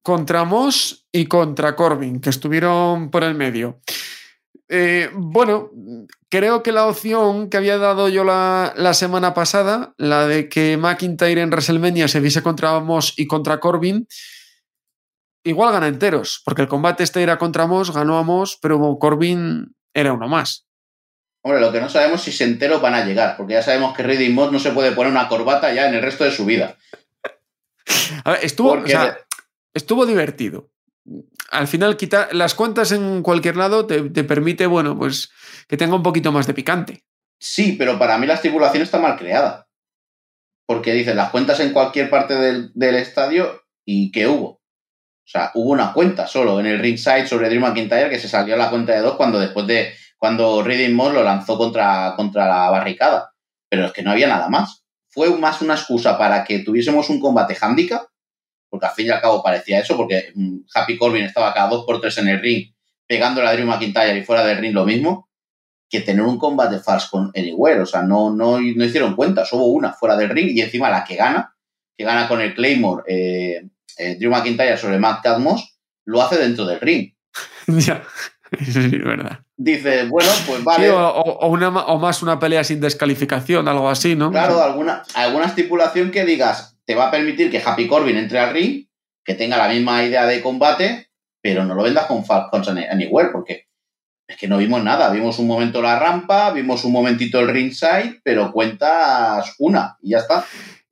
[0.02, 3.80] contra Moss y contra Corbin, que estuvieron por el medio.
[4.68, 5.70] Eh, bueno,
[6.28, 10.76] creo que la opción que había dado yo la, la, semana pasada, la de que
[10.76, 14.06] McIntyre en WrestleMania se viese contra Moss y contra Corbin,
[15.44, 19.74] igual gana enteros, porque el combate este era contra Moss, ganó a Moss, pero Corbin
[19.92, 20.69] era uno más.
[21.42, 24.02] Hombre, lo que no sabemos si se enteros van a llegar, porque ya sabemos que
[24.02, 26.76] Reading Moss no se puede poner una corbata ya en el resto de su vida.
[28.24, 28.82] A ver, estuvo,
[29.72, 30.70] estuvo divertido.
[31.50, 35.30] Al final, quitar las cuentas en cualquier lado te, permite, bueno, pues
[35.66, 37.04] que tenga un poquito más de picante.
[37.38, 39.66] Sí, pero para mí la estipulación está mal creada.
[40.66, 44.46] Porque dice las cuentas en cualquier parte del, del estadio y ¿qué hubo?
[44.46, 48.54] O sea, hubo una cuenta solo en el ringside sobre Drew McIntyre que se salió
[48.54, 52.46] a la cuenta de dos cuando después de cuando Reading Moss lo lanzó contra, contra
[52.46, 53.32] la barricada.
[53.70, 54.84] Pero es que no había nada más.
[55.08, 58.02] Fue más una excusa para que tuviésemos un combate handicap,
[58.68, 61.86] porque al fin y al cabo parecía eso, porque mm, Happy Corbin estaba cada dos
[61.86, 62.70] por tres en el ring,
[63.06, 65.30] pegándole a Drew McIntyre y fuera del ring lo mismo,
[65.88, 67.80] que tener un combate false con Anywhere.
[67.80, 71.02] O sea, no, no, no hicieron cuenta, hubo una fuera del ring y encima la
[71.02, 71.56] que gana,
[71.96, 76.66] que gana con el Claymore eh, eh, Drew McIntyre sobre Matt Cadmos, lo hace dentro
[76.66, 77.10] del ring.
[77.66, 78.02] ya.
[78.58, 79.40] Eso es verdad.
[79.62, 80.90] Dice, bueno, pues vale.
[80.90, 84.30] o, una, o, más una pelea sin descalificación, algo así, ¿no?
[84.30, 88.54] Claro, alguna, alguna estipulación que digas te va a permitir que Happy Corbin entre al
[88.54, 88.86] ring,
[89.22, 91.10] que tenga la misma idea de combate,
[91.42, 93.66] pero no lo vendas con Falcons Anywhere, porque
[94.26, 95.10] es que no vimos nada.
[95.10, 100.18] Vimos un momento la rampa, vimos un momentito el ringside, pero cuentas una y ya
[100.20, 100.46] está.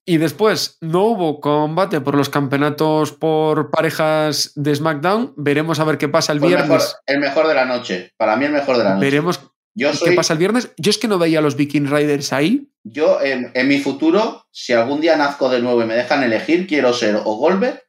[0.09, 5.35] Y después no hubo combate por los campeonatos por parejas de SmackDown.
[5.37, 6.67] Veremos a ver qué pasa el el viernes.
[6.67, 8.15] mejor, el mejor de la noche.
[8.17, 9.05] Para mí el mejor de la noche.
[9.05, 9.39] Veremos
[9.75, 10.73] Yo qué pasa el viernes.
[10.79, 12.71] Yo es que no veía a los Viking Riders ahí.
[12.85, 16.67] yo en, en mi futuro, si algún día nazco de nuevo y me dejan elegir,
[16.67, 17.83] quiero ser o Goldberg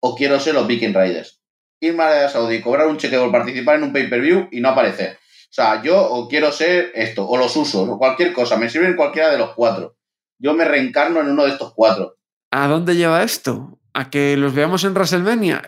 [0.00, 1.40] o quiero ser los Viking Riders.
[1.80, 5.12] Irme a Arabia Saudí, cobrar un cheque por participar en un pay-per-view y no aparecer.
[5.12, 8.56] O sea, yo o quiero ser esto, o los usos, o cualquier cosa.
[8.56, 9.94] Me sirven cualquiera de los cuatro.
[10.38, 12.16] Yo me reencarno en uno de estos cuatro.
[12.50, 13.78] ¿A dónde lleva esto?
[13.94, 15.62] ¿A que los veamos en WrestleMania?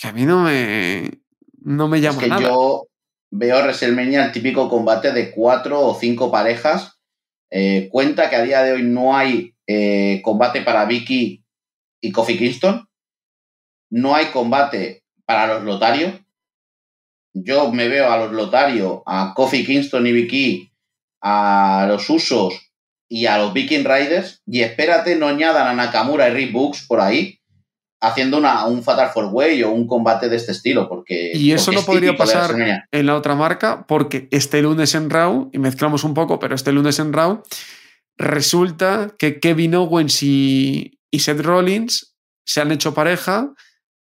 [0.00, 1.20] Que a mí no me,
[1.60, 2.42] no me Es llama que nada.
[2.42, 2.86] yo
[3.30, 6.98] veo WrestleMania el típico combate de cuatro o cinco parejas.
[7.50, 11.44] Eh, cuenta que a día de hoy no hay eh, combate para Vicky
[12.00, 12.88] y Kofi Kingston.
[13.90, 16.14] No hay combate para los Lotarios.
[17.32, 20.72] Yo me veo a los Lotarios, a Kofi Kingston y Vicky,
[21.22, 22.67] a los Usos
[23.08, 24.42] y a los Viking Riders.
[24.46, 27.38] Y espérate, no añadan a Nakamura y Rick Books por ahí
[28.00, 30.88] haciendo una, un Fatal Four Way o un combate de este estilo.
[30.88, 32.54] Porque, Y eso porque no es podría pasar
[32.92, 36.72] en la otra marca porque este lunes en Raw, y mezclamos un poco, pero este
[36.72, 37.42] lunes en Raw,
[38.16, 43.52] resulta que Kevin Owens y, y Seth Rollins se han hecho pareja,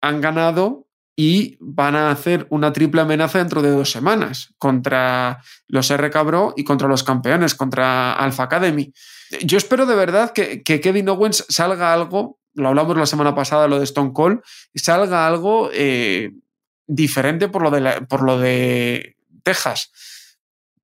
[0.01, 0.88] han ganado
[1.21, 6.53] y van a hacer una triple amenaza dentro de dos semanas contra los RK Bro
[6.55, 8.93] y contra los campeones, contra Alpha Academy.
[9.41, 13.67] Yo espero de verdad que, que Kevin Owens salga algo, lo hablamos la semana pasada,
[13.67, 14.39] lo de Stone Cold,
[14.75, 16.31] salga algo eh,
[16.87, 19.91] diferente por lo, de la- por lo de Texas.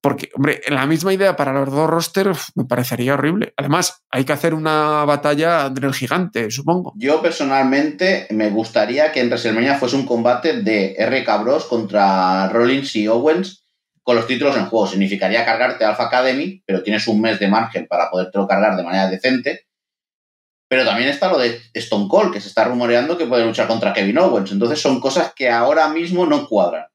[0.06, 3.56] Porque, hombre, la misma idea para los dos rosters me parecería horrible.
[3.58, 6.94] Además, hay que hacer una batalla entre el gigante, supongo.
[6.96, 12.96] Yo personalmente me gustaría que en WrestleMania fuese un combate de RK Bros contra Rollins
[12.96, 13.64] y Owens
[14.04, 14.86] con los títulos en juego.
[14.86, 19.10] Significaría cargarte Alpha Academy, pero tienes un mes de margen para podértelo cargar de manera
[19.10, 19.66] decente.
[20.68, 23.92] Pero también está lo de Stone Cold, que se está rumoreando que puede luchar contra
[23.92, 24.52] Kevin Owens.
[24.52, 26.86] Entonces son cosas que ahora mismo no cuadran.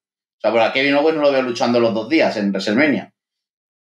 [0.41, 3.13] O sea, por a Kevin Owens no lo veo luchando los dos días en WrestleMania.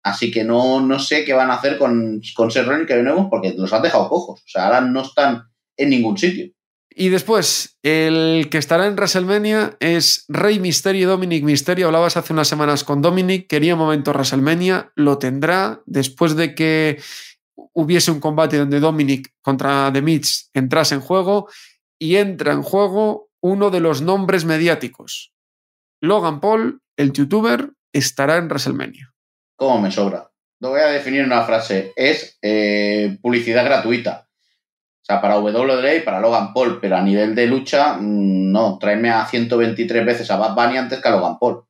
[0.03, 3.07] Así que no, no sé qué van a hacer con, con Seth Rollins y Kevin
[3.07, 4.41] Owens porque los han dejado cojos.
[4.41, 5.43] O sea, ahora no están
[5.77, 6.51] en ningún sitio.
[6.95, 11.87] Y después, el que estará en WrestleMania es Rey Misterio y Dominic Misterio.
[11.87, 17.01] Hablabas hace unas semanas con Dominic, quería momento WrestleMania, lo tendrá después de que
[17.73, 21.47] hubiese un combate donde Dominic contra The Miz entrase en juego
[21.97, 25.32] y entra en juego uno de los nombres mediáticos.
[26.03, 29.13] Logan Paul, el youtuber, estará en WrestleMania.
[29.55, 30.29] ¿Cómo me sobra?
[30.59, 31.93] Lo voy a definir en una frase.
[31.95, 34.27] Es eh, publicidad gratuita.
[35.01, 38.77] O sea, para WWE y para Logan Paul, pero a nivel de lucha, mm, no.
[38.79, 41.63] Tráeme a 123 veces a Bad Bunny antes que a Logan Paul.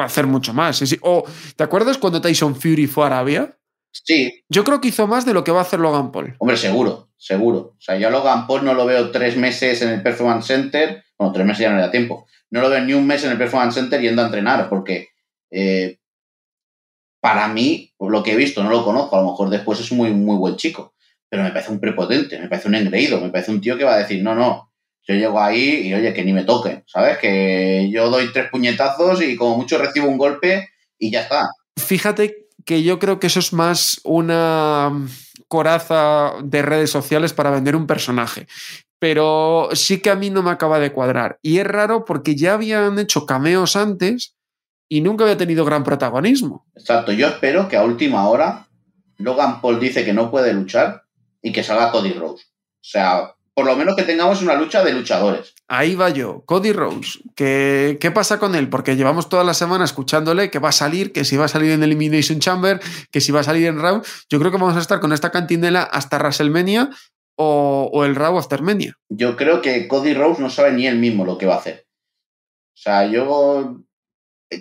[0.00, 0.78] Va a hacer mucho más.
[0.78, 0.98] sí, sí.
[1.02, 1.22] O,
[1.54, 3.58] ¿te acuerdas cuando Tyson Fury fue a Arabia?
[3.92, 6.34] Sí, Yo creo que hizo más de lo que va a hacer Logan Paul.
[6.38, 7.58] hombre, seguro, seguro.
[7.58, 11.03] O sea, yo a Logan Paul no lo veo tres meses en el Performance Center.
[11.18, 12.26] Bueno, tres meses ya no le da tiempo.
[12.50, 15.08] No lo veo ni un mes en el Performance Center yendo a entrenar, porque
[15.50, 15.98] eh,
[17.20, 19.16] para mí, por lo que he visto, no lo conozco.
[19.16, 20.94] A lo mejor después es muy, muy buen chico.
[21.28, 23.94] Pero me parece un prepotente, me parece un engreído, me parece un tío que va
[23.94, 24.70] a decir, no, no,
[25.06, 27.18] yo llego ahí y oye, que ni me toquen, ¿sabes?
[27.18, 31.50] Que yo doy tres puñetazos y como mucho recibo un golpe y ya está.
[31.78, 34.90] Fíjate que yo creo que eso es más una
[35.48, 38.46] coraza de redes sociales para vender un personaje.
[39.04, 41.38] Pero sí que a mí no me acaba de cuadrar.
[41.42, 44.34] Y es raro porque ya habían hecho cameos antes
[44.88, 46.64] y nunca había tenido gran protagonismo.
[46.74, 48.66] Exacto, yo espero que a última hora
[49.18, 51.02] Logan Paul dice que no puede luchar
[51.42, 52.46] y que salga Cody Rose.
[52.46, 55.52] O sea, por lo menos que tengamos una lucha de luchadores.
[55.68, 57.20] Ahí va yo, Cody Rose.
[57.36, 58.70] ¿Qué, ¿Qué pasa con él?
[58.70, 61.72] Porque llevamos toda la semana escuchándole que va a salir, que si va a salir
[61.72, 64.00] en Elimination Chamber, que si va a salir en Raw.
[64.30, 66.88] Yo creo que vamos a estar con esta cantinela hasta WrestleMania
[67.36, 68.96] o, el Raw Aftermania.
[69.08, 71.86] Yo creo que Cody Rose no sabe ni él mismo lo que va a hacer.
[72.74, 73.80] O sea, yo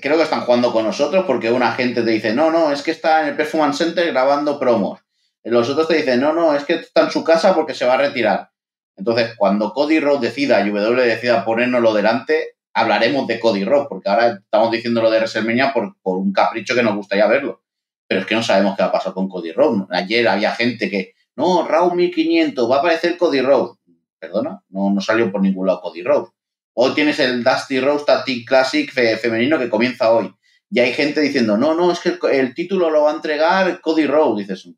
[0.02, 2.92] creo que están jugando con nosotros porque una gente te dice, no, no, es que
[2.92, 5.00] está en el Performance Center grabando promos.
[5.44, 7.96] Los otros te dicen, no, no, es que está en su casa porque se va
[7.96, 8.50] a retirar.
[8.96, 14.10] Entonces, cuando Cody Rhodes decida y W decida ponérnoslo delante, hablaremos de Cody Rhodes, porque
[14.10, 17.62] ahora estamos diciendo lo de WrestleMania por, por un capricho que nos gustaría verlo.
[18.08, 19.88] Pero es que no sabemos qué va a pasar con Cody Rhodes.
[19.90, 23.78] Ayer había gente que, no, Raw 1500, va a aparecer Cody Rhodes.
[24.20, 26.30] Perdona, no, no salió por ningún lado Cody Rhodes.
[26.76, 30.34] Hoy tienes el Dusty Rhodes Tactic Classic fe- femenino que comienza hoy.
[30.70, 33.80] Y hay gente diciendo, no, no, es que el, el título lo va a entregar
[33.82, 34.48] Cody Rhodes.
[34.48, 34.74] Dices,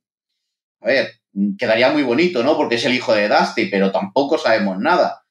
[0.81, 1.11] a ver,
[1.57, 2.57] quedaría muy bonito, ¿no?
[2.57, 5.21] Porque es el hijo de Dusty, pero tampoco sabemos nada.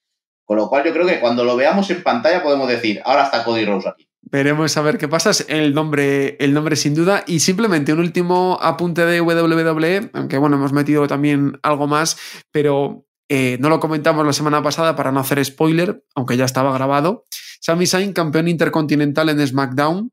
[0.46, 3.44] Con lo cual yo creo que cuando lo veamos en pantalla podemos decir, ahora está
[3.44, 4.08] Cody Rhodes aquí.
[4.30, 5.30] Veremos a ver qué pasa.
[5.48, 7.24] El nombre, el nombre sin duda.
[7.26, 12.16] Y simplemente un último apunte de WWE, aunque bueno, hemos metido también algo más,
[12.50, 16.72] pero eh, no lo comentamos la semana pasada para no hacer spoiler, aunque ya estaba
[16.72, 17.24] grabado.
[17.60, 20.10] Sami Zayn, campeón intercontinental en SmackDown.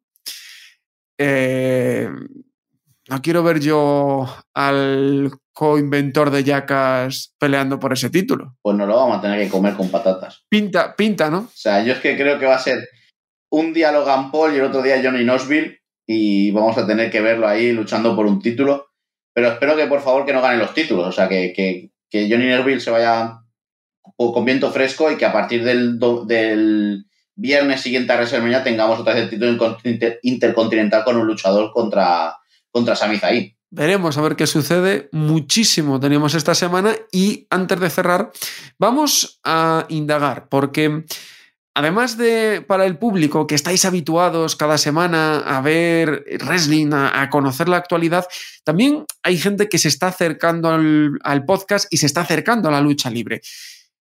[1.18, 2.10] Eh,
[3.10, 8.56] no quiero ver yo al coinventor de Jackass peleando por ese título.
[8.62, 10.46] Pues no lo vamos a tener que comer con patatas.
[10.48, 11.40] Pinta, pinta, ¿no?
[11.40, 12.88] O sea, yo es que creo que va a ser
[13.52, 17.22] un día Logan Paul y el otro día Johnny Knoxville y vamos a tener que
[17.22, 18.88] verlo ahí luchando por un título.
[19.34, 21.08] Pero espero que por favor que no ganen los títulos.
[21.08, 23.40] O sea, que, que, que Johnny Knoxville se vaya
[24.18, 29.14] con viento fresco y que a partir del, del viernes siguiente a WrestleMania tengamos otra
[29.14, 29.78] vez el título
[30.24, 32.38] intercontinental con un luchador contra,
[32.70, 33.56] contra Sami Zayn.
[33.70, 35.08] Veremos a ver qué sucede.
[35.14, 38.32] Muchísimo tenemos esta semana y antes de cerrar,
[38.78, 41.06] vamos a indagar porque
[41.74, 47.70] además de para el público que estáis habituados cada semana a ver wrestling, a, conocer
[47.70, 48.26] la actualidad,
[48.64, 52.72] también hay gente que se está acercando al, al podcast y se está acercando a
[52.72, 53.42] la lucha libre.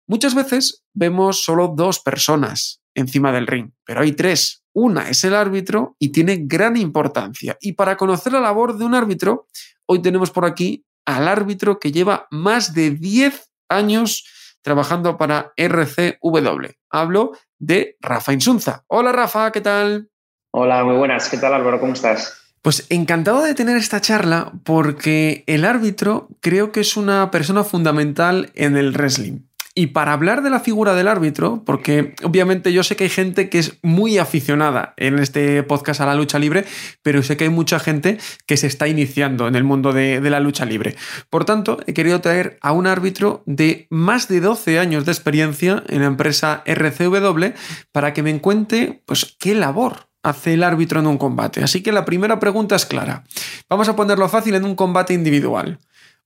[0.07, 4.63] Muchas veces vemos solo dos personas encima del ring, pero hay tres.
[4.73, 7.57] Una es el árbitro y tiene gran importancia.
[7.61, 9.47] Y para conocer la labor de un árbitro,
[9.85, 14.25] hoy tenemos por aquí al árbitro que lleva más de 10 años
[14.61, 16.78] trabajando para RCW.
[16.89, 18.83] Hablo de Rafa Insunza.
[18.87, 20.09] Hola Rafa, ¿qué tal?
[20.51, 21.29] Hola, muy buenas.
[21.29, 21.79] ¿Qué tal Álvaro?
[21.79, 22.35] ¿Cómo estás?
[22.61, 28.51] Pues encantado de tener esta charla porque el árbitro creo que es una persona fundamental
[28.55, 29.48] en el wrestling.
[29.79, 33.47] Y para hablar de la figura del árbitro, porque obviamente yo sé que hay gente
[33.47, 36.65] que es muy aficionada en este podcast a la lucha libre,
[37.01, 40.41] pero sé que hay mucha gente que se está iniciando en el mundo de, la
[40.41, 40.97] lucha libre.
[41.29, 45.81] Por tanto, he querido traer a un árbitro de más de 12 años de experiencia
[45.87, 47.53] en la empresa RCW
[47.93, 51.63] para que me cuente pues, qué labor hace el árbitro en un combate.
[51.63, 53.23] Así que la primera pregunta es clara.
[53.69, 55.79] Vamos a ponerlo fácil en un combate individual.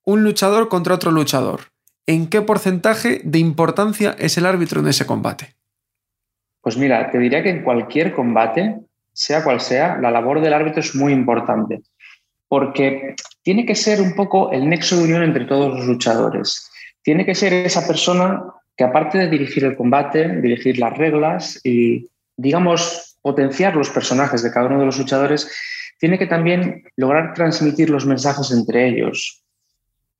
[0.05, 1.72] Un luchador contra otro luchador.
[2.07, 5.55] ¿En qué porcentaje de importancia es el árbitro en ese combate?
[6.61, 8.79] Pues mira, te diría que en cualquier combate,
[9.11, 11.81] sea cual sea, la labor del árbitro es muy importante,
[12.47, 16.69] porque tiene que ser un poco el nexo de unión entre todos los luchadores.
[17.01, 18.43] Tiene que ser esa persona
[18.77, 24.51] que aparte de dirigir el combate, dirigir las reglas y, digamos, potenciar los personajes de
[24.51, 25.49] cada uno de los luchadores,
[25.99, 29.43] tiene que también lograr transmitir los mensajes entre ellos,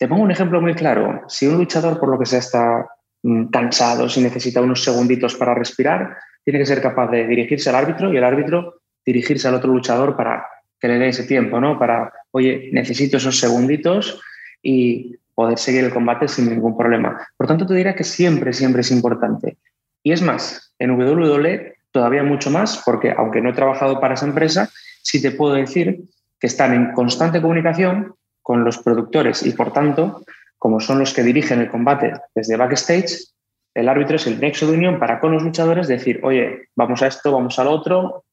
[0.03, 1.21] te pongo un ejemplo muy claro.
[1.29, 2.89] Si un luchador, por lo que sea, está
[3.21, 7.77] mm, cansado, si necesita unos segunditos para respirar, tiene que ser capaz de dirigirse al
[7.77, 10.45] árbitro y el árbitro dirigirse al otro luchador para
[10.77, 11.79] que le dé ese tiempo, ¿no?
[11.79, 14.19] Para, oye, necesito esos segunditos
[14.61, 17.25] y poder seguir el combate sin ningún problema.
[17.37, 19.55] Por tanto, te diría que siempre, siempre es importante.
[20.03, 24.25] Y es más, en WWE todavía mucho más, porque aunque no he trabajado para esa
[24.25, 24.69] empresa,
[25.01, 26.01] sí te puedo decir
[26.41, 30.23] que están en constante comunicación con los productores y por tanto,
[30.60, 33.34] como son los que dirigen el combate desde backstage,
[33.73, 37.08] el árbitro es el nexo de unión para con los luchadores decir, oye, vamos a
[37.08, 38.25] esto, vamos al otro,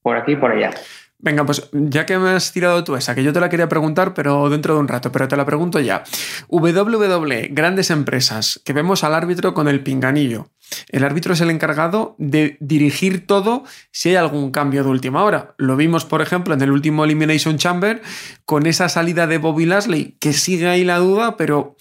[0.00, 0.70] por aquí, por allá.
[1.18, 4.12] Venga, pues ya que me has tirado tú esa, que yo te la quería preguntar,
[4.12, 6.04] pero dentro de un rato, pero te la pregunto ya.
[6.48, 10.50] WWE, grandes empresas, que vemos al árbitro con el pinganillo.
[10.90, 15.54] El árbitro es el encargado de dirigir todo si hay algún cambio de última hora.
[15.58, 18.02] Lo vimos, por ejemplo, en el último Elimination Chamber,
[18.44, 21.76] con esa salida de Bobby Lashley, que sigue ahí la duda, pero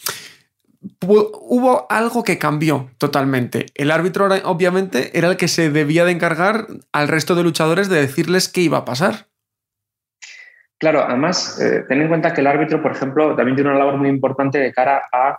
[1.02, 3.68] hubo algo que cambió totalmente.
[3.76, 8.02] El árbitro, obviamente, era el que se debía de encargar al resto de luchadores de
[8.02, 9.28] decirles qué iba a pasar.
[10.78, 13.98] Claro, además, eh, ten en cuenta que el árbitro, por ejemplo, también tiene una labor
[13.98, 15.38] muy importante de cara a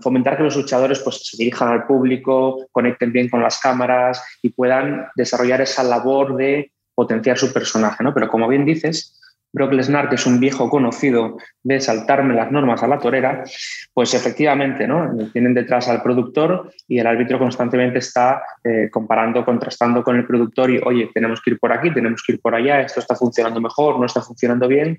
[0.00, 4.50] fomentar que los luchadores pues, se dirijan al público, conecten bien con las cámaras y
[4.50, 8.02] puedan desarrollar esa labor de potenciar su personaje.
[8.04, 8.12] ¿no?
[8.12, 9.20] Pero como bien dices,
[9.52, 13.44] Brock Lesnar, que es un viejo conocido de saltarme las normas a la torera,
[13.92, 15.14] pues efectivamente, ¿no?
[15.32, 20.70] Tienen detrás al productor y el árbitro constantemente está eh, comparando, contrastando con el productor
[20.70, 23.60] y, oye, tenemos que ir por aquí, tenemos que ir por allá, esto está funcionando
[23.60, 24.98] mejor, no está funcionando bien.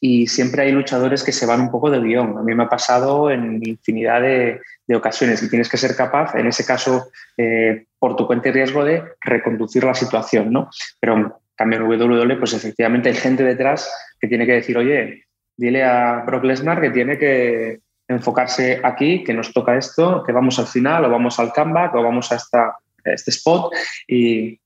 [0.00, 2.38] Y siempre hay luchadores que se van un poco de guion.
[2.38, 4.60] A mí me ha pasado en infinidad de,
[4.92, 8.84] ocasiones y tienes que ser capaz, en ese caso, eh, por tu cuenta y riesgo,
[8.84, 10.68] de reconducir la situación, ¿no?
[10.98, 15.84] Pero cambio en WWE, pues efectivamente hay gente detrás que tiene que decir, oye, dile
[15.84, 20.66] a Brock Lesnar que tiene que enfocarse aquí, que nos toca esto, que vamos al
[20.66, 23.74] final o vamos al comeback o vamos a esta, este spot
[24.08, 24.58] y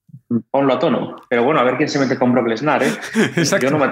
[0.53, 1.17] ponlo a tono.
[1.29, 2.85] Pero bueno, a ver quién se mete con Brock Lesnar.
[2.85, 2.93] ¿eh?
[3.61, 3.91] Yo, no me,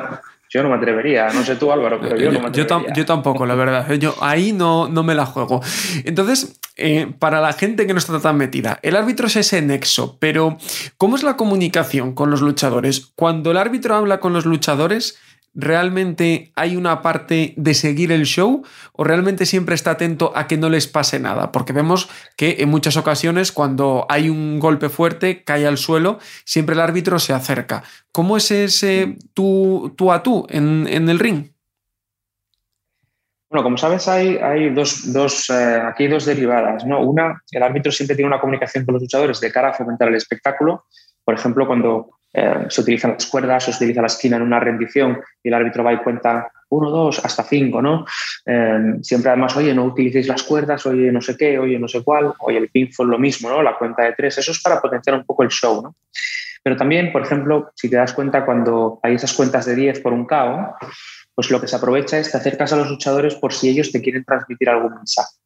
[0.52, 2.92] Yo no me atrevería, no sé tú Álvaro, pero yo, no me atrevería.
[2.94, 3.90] Yo, tampoco, la verdad.
[3.94, 5.62] Yo ahí no, no me la juego.
[6.04, 10.18] Entonces, eh, para la gente que no está tan metida, el árbitro es ese nexo,
[10.20, 10.58] pero
[10.98, 13.12] ¿cómo es la comunicación con los luchadores?
[13.14, 15.18] Cuando el árbitro habla con los luchadores,
[15.54, 20.56] ¿realmente hay una parte de seguir el show o realmente siempre está atento a que
[20.56, 21.52] no les pase nada?
[21.52, 26.74] Porque vemos que en muchas ocasiones cuando hay un golpe fuerte, cae al suelo, siempre
[26.74, 27.82] el árbitro se acerca.
[28.12, 31.50] ¿Cómo es ese tú, tú a tú en, el ring?
[33.50, 36.86] Bueno, como sabes, hay, hay dos, dos eh, aquí dos derivadas.
[36.86, 37.00] ¿no?
[37.00, 40.14] Una, el árbitro siempre tiene una comunicación con los luchadores de cara a fomentar el
[40.14, 40.86] espectáculo.
[41.22, 45.20] Por ejemplo, cuando eh, se utilizan las cuerdas, se utiliza la esquina en una rendición
[45.42, 48.06] y el árbitro va y cuenta uno, dos, hasta cinco, ¿no?
[48.46, 52.02] Eh, siempre además, oye, no utilicéis las cuerdas, oye, no sé qué, oye, no sé
[52.02, 53.62] cuál, oye, el pinfall lo mismo, ¿no?
[53.62, 55.94] La cuenta de tres, eso es para potenciar un poco el show, ¿no?
[56.62, 60.12] Pero también, por ejemplo, si te das cuenta cuando hay esas cuentas de 10 por
[60.12, 60.76] un KO,
[61.34, 64.00] pues lo que se aprovecha es te acercas a los luchadores por si ellos te
[64.00, 65.36] quieren transmitir algún mensaje.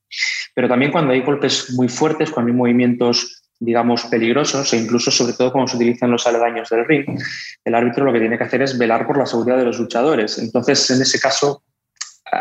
[0.54, 5.32] Pero también cuando hay golpes muy fuertes, cuando hay movimientos digamos, peligrosos e incluso sobre
[5.32, 7.18] todo cuando se utilizan los aledaños del ring,
[7.64, 10.38] el árbitro lo que tiene que hacer es velar por la seguridad de los luchadores.
[10.38, 11.62] Entonces, en ese caso,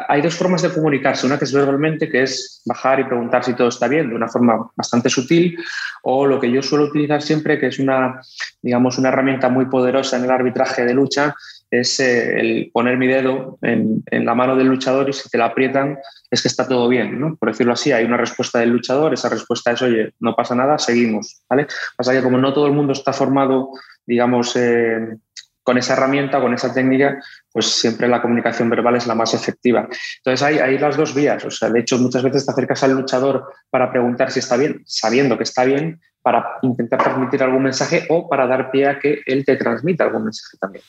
[0.08, 1.26] hay dos formas de comunicarse.
[1.26, 4.28] Una que es verbalmente, que es bajar y preguntar si todo está bien de una
[4.28, 5.58] forma bastante sutil,
[6.04, 8.20] o lo que yo suelo utilizar siempre, que es una,
[8.62, 11.36] digamos, una herramienta muy poderosa en el arbitraje de lucha,
[11.72, 15.46] es eh, el poner mi dedo en, la mano del luchador y si te la
[15.46, 15.98] aprietan
[16.30, 17.36] es que está todo bien, ¿no?
[17.36, 20.78] Por decirlo así, hay una respuesta del luchador, esa respuesta es, oye, no pasa nada,
[20.78, 21.68] seguimos, ¿vale?
[21.96, 23.72] Pasa que como no todo el mundo está formado,
[24.06, 25.18] digamos, eh,
[25.64, 27.20] con esa herramienta, con esa técnica,
[27.52, 29.88] pues siempre la comunicación verbal es la más efectiva.
[30.18, 32.94] Entonces hay, hay las dos vías, o sea, de hecho muchas veces te acercas al
[32.94, 38.06] luchador para preguntar si está bien, sabiendo que está bien, para intentar transmitir algún mensaje
[38.10, 40.84] o para dar pie a que él te transmita algún mensaje también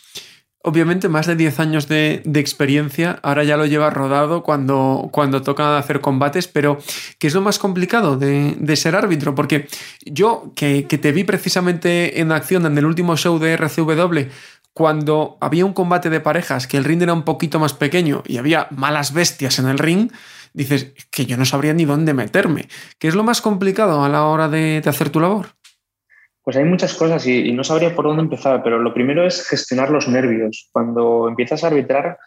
[0.66, 5.78] obviamente más de 10 años de, experiencia, ahora ya lo llevas rodado cuando, cuando toca
[5.78, 6.78] hacer combates, pero
[7.18, 9.36] ¿qué es lo más complicado de, ser árbitro?
[9.36, 9.68] Porque
[10.04, 14.28] yo, que, te vi precisamente en acción en el último show de RCW,
[14.72, 18.38] cuando había un combate de parejas, que el ring era un poquito más pequeño y
[18.38, 20.10] había malas bestias en el ring,
[20.52, 22.68] dices que yo no sabría ni dónde meterme.
[22.98, 25.56] ¿Qué es lo más complicado a la hora de hacer tu labor?
[26.46, 29.90] Pues hay muchas cosas y, no sabría por dónde empezar, pero lo primero es gestionar
[29.90, 30.68] los nervios.
[30.70, 32.18] Cuando empiezas a arbitrar,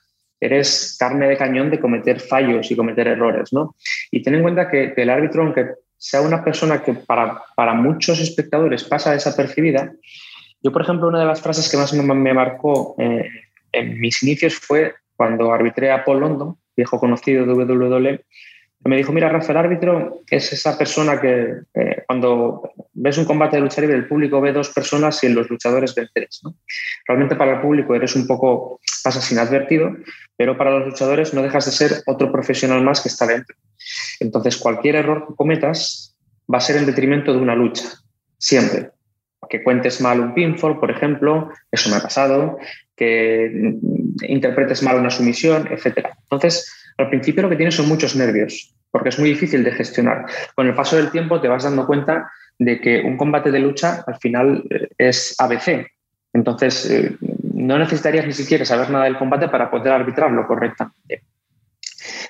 [0.41, 3.77] eres carne de cañón de cometer fallos y cometer errores, ¿no?
[4.11, 5.67] Y ten en cuenta que, el árbitro, aunque
[5.97, 9.93] sea una persona que para, muchos espectadores pasa desapercibida,
[10.61, 13.25] yo, por ejemplo, una de las frases que más me, marcó eh,
[13.71, 18.25] en mis inicios fue cuando arbitré a Paul London, viejo conocido de WWE,
[18.85, 23.57] me dijo, mira, Rafa, el árbitro es esa persona que eh, cuando ves un combate
[23.57, 26.41] de lucha libre, el público ve dos personas y los luchadores ven tres.
[27.05, 29.97] Realmente para el público eres un poco, pasas inadvertido,
[30.37, 33.55] pero para los luchadores no dejas de ser otro profesional más que está dentro.
[34.21, 36.15] Entonces, cualquier error que cometas
[36.51, 37.83] va a ser en detrimento de una lucha,
[38.37, 38.91] siempre.
[39.49, 42.57] Que cuentes mal un pinfall, por ejemplo, eso me ha pasado,
[42.95, 43.75] que
[44.21, 46.07] interpretes mal una sumisión, etc.
[46.23, 50.25] Entonces, al principio lo que tienes son muchos nervios, porque es muy difícil de gestionar.
[50.53, 54.03] Con el paso del tiempo te vas dando cuenta de que un combate de lucha
[54.05, 55.87] al final eh, es ABC.
[56.33, 57.15] Entonces, eh,
[57.53, 61.23] no necesitarías ni siquiera saber nada del combate para poder arbitrarlo correctamente.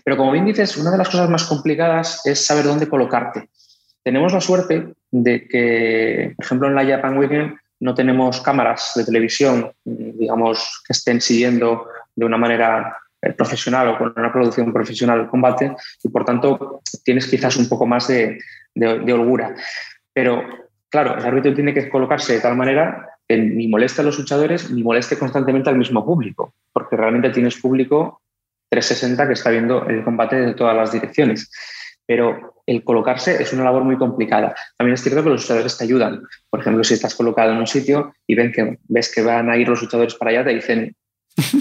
[0.03, 3.49] Pero como bien dices, una de las cosas más complicadas es saber dónde colocarte.
[4.03, 9.03] Tenemos la suerte de que, por ejemplo, en la Japan Weekend no tenemos cámaras de
[9.03, 12.97] televisión, digamos, que estén siguiendo de una manera
[13.37, 17.85] profesional o con una producción profesional el combate y por tanto tienes quizás un poco
[17.85, 18.39] más de,
[19.11, 19.55] holgura.
[20.13, 20.43] Pero
[20.89, 24.71] claro, el árbitro tiene que colocarse de tal manera que ni moleste a los luchadores
[24.71, 28.21] ni moleste constantemente al mismo público, porque realmente tienes público
[28.69, 31.51] 360 que está viendo el combate de todas las direcciones.
[32.05, 34.55] Pero el colocarse es una labor muy complicada.
[34.77, 36.23] También es cierto que los luchadores te ayudan.
[36.49, 39.57] Por ejemplo, si estás colocado en un sitio y ven que, ves que van a
[39.57, 40.95] ir los luchadores para allá, te dicen,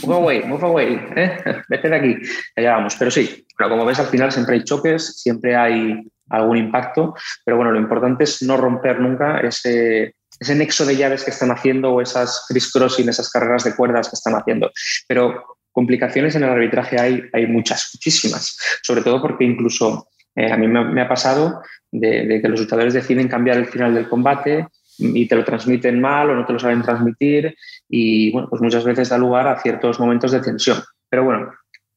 [0.03, 1.39] Move away, move away, ¿eh?
[1.68, 2.16] vete de aquí,
[2.57, 2.97] allá vamos.
[2.99, 7.14] Pero sí, pero como ves, al final siempre hay choques, siempre hay algún impacto,
[7.45, 11.51] pero bueno, lo importante es no romper nunca ese, ese nexo de llaves que están
[11.51, 14.70] haciendo o esas crisscrossing, esas carreras de cuerdas que están haciendo.
[15.07, 20.57] Pero complicaciones en el arbitraje hay, hay muchas, muchísimas, sobre todo porque incluso eh, a
[20.57, 24.66] mí me, ha pasado de, de, que los luchadores deciden cambiar el final del combate
[24.99, 27.57] y te lo transmiten mal o no te lo saben transmitir
[27.89, 30.79] y bueno, pues muchas veces da lugar a ciertos momentos de tensión.
[31.09, 31.53] Pero bueno,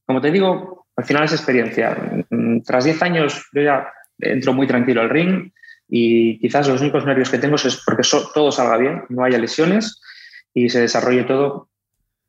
[0.05, 2.23] como te digo, al final es experiencia.
[2.29, 3.87] Mm, tras 10 años yo ya
[4.19, 5.51] entro muy tranquilo al ring
[5.87, 9.99] y quizás los únicos nervios que tengo es porque todo salga bien, no haya lesiones
[10.53, 11.69] y se desarrolle todo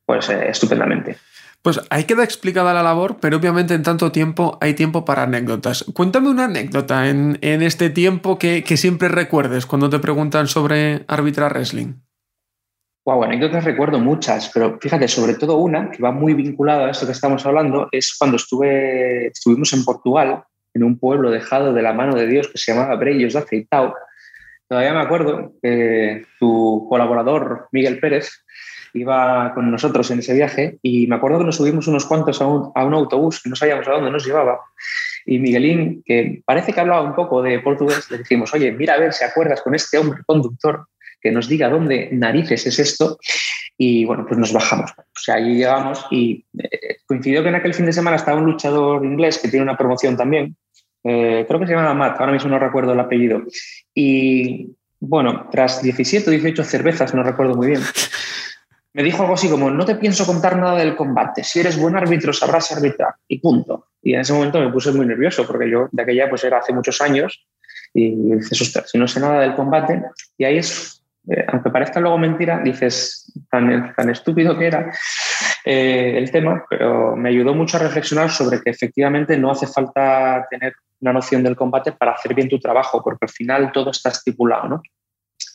[0.05, 1.17] pues eh, estupendamente.
[1.63, 5.85] Pues ahí queda explicada la labor, pero obviamente en tanto tiempo hay tiempo para anécdotas.
[5.95, 11.95] Cuéntame una anécdota en, este tiempo que, siempre recuerdes cuando te preguntan sobre arbitrar wrestling.
[13.05, 17.07] Wow, anécdotas recuerdo muchas, pero fíjate, sobre todo una que va muy vinculada a esto
[17.07, 20.43] que estamos hablando, es cuando estuve, estuvimos en Portugal,
[20.75, 23.95] en un pueblo dejado de la mano de Dios que se llamaba Brellos de Aceitao.
[24.69, 28.45] Todavía me acuerdo que tu colaborador, Miguel Pérez,
[28.95, 32.47] iba con nosotros en ese viaje y me acuerdo que nos subimos unos cuantos a
[32.47, 34.61] un, autobús que no sabíamos a dónde nos llevaba.
[35.25, 38.99] Y Miguelín, que parece que hablaba un poco de portugués, le dijimos, oye, mira a
[38.99, 40.87] ver si acuerdas con este hombre conductor
[41.21, 43.19] que nos diga dónde narices es esto.
[43.79, 44.91] Y bueno, pues nos bajamos.
[44.99, 48.45] O sea, allí llegamos y eh, coincidió que en aquel fin de semana estaba un
[48.45, 50.57] luchador inglés que tiene una promoción también.
[51.05, 53.43] Eh, creo que se llama Matt, ahora mismo no recuerdo el apellido.
[53.95, 57.81] Y bueno, tras 17 o 18 cervezas, no recuerdo muy bien,
[58.95, 61.97] me dijo algo así como, no te pienso contar nada del combate, si eres buen
[61.97, 63.89] árbitro sabrás arbitrar, y punto.
[64.03, 66.73] Y en ese momento me puse muy nervioso, porque yo de aquella pues era hace
[66.73, 67.47] muchos años,
[67.95, 70.03] y dices, ostras, si no sé nada del combate,
[70.37, 74.93] y ahí es, eh, aunque parezca luego mentira, dices, tan, tan estúpido que era
[75.65, 80.47] eh, el tema, pero me ayudó mucho a reflexionar sobre que efectivamente no hace falta
[80.51, 84.11] tener una noción del combate para hacer bien tu trabajo, porque al final todo está
[84.11, 84.83] estipulado, ¿no?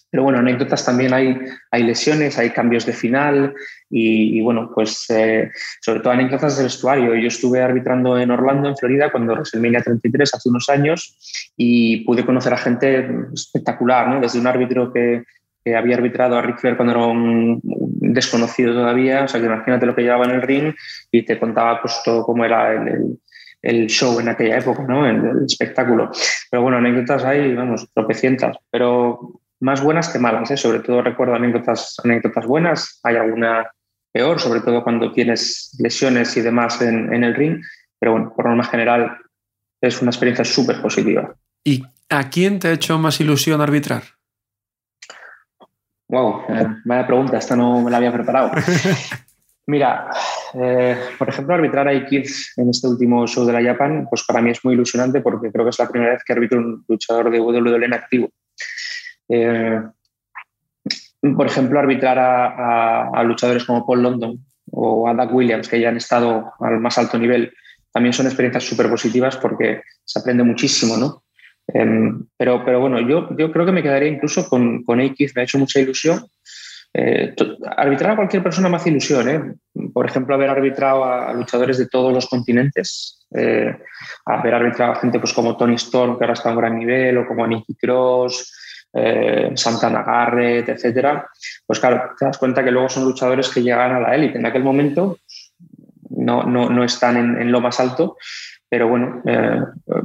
[0.09, 1.37] Pero bueno, anécdotas también hay,
[1.69, 3.53] hay lesiones, hay cambios de final
[3.89, 5.51] y, bueno, pues eh,
[5.81, 7.15] sobre todo anécdotas del vestuario.
[7.15, 11.17] Yo estuve arbitrando en Orlando, en Florida, cuando WrestleMania 33 hace unos años
[11.57, 14.21] y pude conocer a gente espectacular, ¿no?
[14.21, 15.23] Desde un árbitro que,
[15.75, 19.93] había arbitrado a Rick Flair cuando era un, desconocido todavía, o sea que imagínate lo
[19.93, 20.73] que llevaba en el ring
[21.11, 23.19] y te contaba pues todo cómo era el,
[23.61, 25.05] el show en aquella época, ¿no?
[25.05, 26.09] El, el, espectáculo.
[26.49, 28.55] Pero bueno, anécdotas hay, vamos, tropecientas.
[28.71, 30.49] Pero más buenas que malas.
[30.51, 30.57] ¿eh?
[30.57, 33.71] Sobre todo recuerdo anécdotas, anécdotas buenas, hay alguna
[34.11, 37.61] peor, sobre todo cuando tienes lesiones y demás en, el ring,
[37.99, 39.17] pero bueno, por norma general
[39.81, 41.35] es una experiencia súper positiva.
[41.63, 44.03] ¿Y a quién te ha hecho más ilusión arbitrar?
[46.09, 48.51] Wow, eh, vaya pregunta, esta no me la había preparado.
[49.67, 50.09] Mira,
[50.53, 54.41] eh, por ejemplo, arbitrar a Kids en este último show de la Japan, pues para
[54.41, 57.29] mí es muy ilusionante porque creo que es la primera vez que arbitro un luchador
[57.29, 58.29] de WWE en activo.
[59.30, 59.82] Eh,
[61.36, 65.97] por ejemplo, arbitrar a, luchadores como Paul London o a Doug Williams, que ya han
[65.97, 67.53] estado al más alto nivel,
[67.91, 71.23] también son experiencias súper positivas porque se aprende muchísimo, ¿no?
[71.67, 75.45] Em, pero, pero bueno, yo, creo que me quedaría incluso con, con X, me ha
[75.45, 76.25] hecho mucha ilusión.
[76.93, 77.36] Eh,
[77.75, 79.53] arbitrar a cualquier persona me hace ilusión, ¿eh?
[79.93, 83.25] Por ejemplo, haber arbitrado a, luchadores de todos los continentes,
[84.25, 87.28] haber arbitrado a gente pues, como Tony Storm, que ahora está a gran nivel, o
[87.28, 88.51] como Nicky Cross,
[88.93, 91.27] eh, Santana Garrett, etcétera,
[91.65, 94.38] pues claro, te das cuenta que luego son luchadores que llegan a la élite.
[94.38, 95.19] En aquel momento
[96.09, 98.17] no, no, están en, lo más alto,
[98.69, 99.59] pero bueno, eh,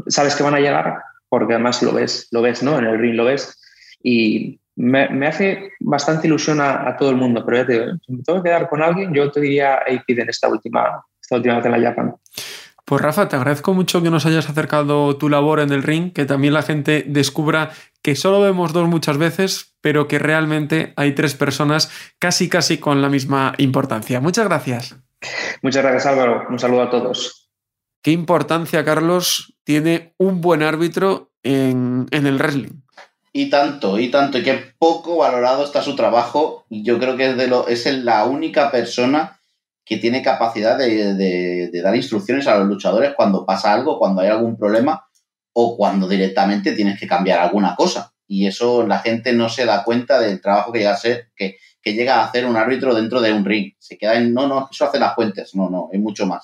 [0.08, 2.78] sabes que van a llegar porque además lo ves, lo ves, ¿no?
[2.78, 3.58] En el ring lo ves.
[4.02, 8.22] Y me, hace bastante ilusión a, todo el mundo, pero ya te digo, si me
[8.22, 11.72] que quedar con alguien, yo te diría Aikid en esta última, esta última vez en
[11.72, 12.14] la Japan.
[12.84, 16.24] Pues Rafa, te agradezco mucho que nos hayas acercado tu labor en el ring, que
[16.24, 17.70] también la gente descubra
[18.02, 23.00] que solo vemos dos muchas veces, pero que realmente hay tres personas casi casi con
[23.00, 24.20] la misma importancia.
[24.20, 24.96] Muchas gracias.
[25.62, 27.50] Muchas gracias Álvaro, un saludo a todos.
[28.02, 32.82] ¿Qué importancia, Carlos, tiene un buen árbitro en, el wrestling?
[33.32, 36.66] Y tanto, y tanto, y qué poco valorado está su trabajo.
[36.68, 39.38] Yo creo que es, de lo, es la única persona
[39.92, 44.56] que tiene capacidad de, dar instrucciones a los luchadores cuando pasa algo, cuando hay algún
[44.56, 45.06] problema
[45.52, 48.14] o cuando directamente tienes que cambiar alguna cosa.
[48.26, 51.58] Y eso la gente no se da cuenta del trabajo que llega a ser, que,
[51.84, 53.74] llega a hacer un árbitro dentro de un ring.
[53.78, 55.54] Se queda en, no, no, eso hace las fuentes.
[55.54, 56.40] No, no, hay mucho más.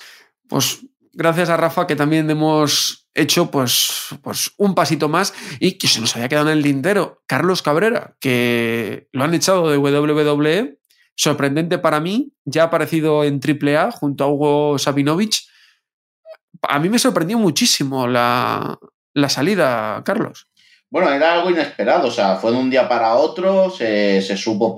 [0.47, 5.87] Pues gracias a Rafa que también hemos hecho pues, pues un pasito más y que
[5.87, 7.23] se nos había quedado en el lindero.
[7.25, 10.78] Carlos Cabrera, que lo han echado de WWE
[11.19, 15.49] sorprendente para mí, ya aparecido en AAA junto a Hugo Sabinovich.
[16.61, 18.79] A mí me sorprendió muchísimo la,
[19.27, 20.47] salida, Carlos.
[20.89, 24.73] Bueno, era algo inesperado, o sea, fue de un día para otro, se, supo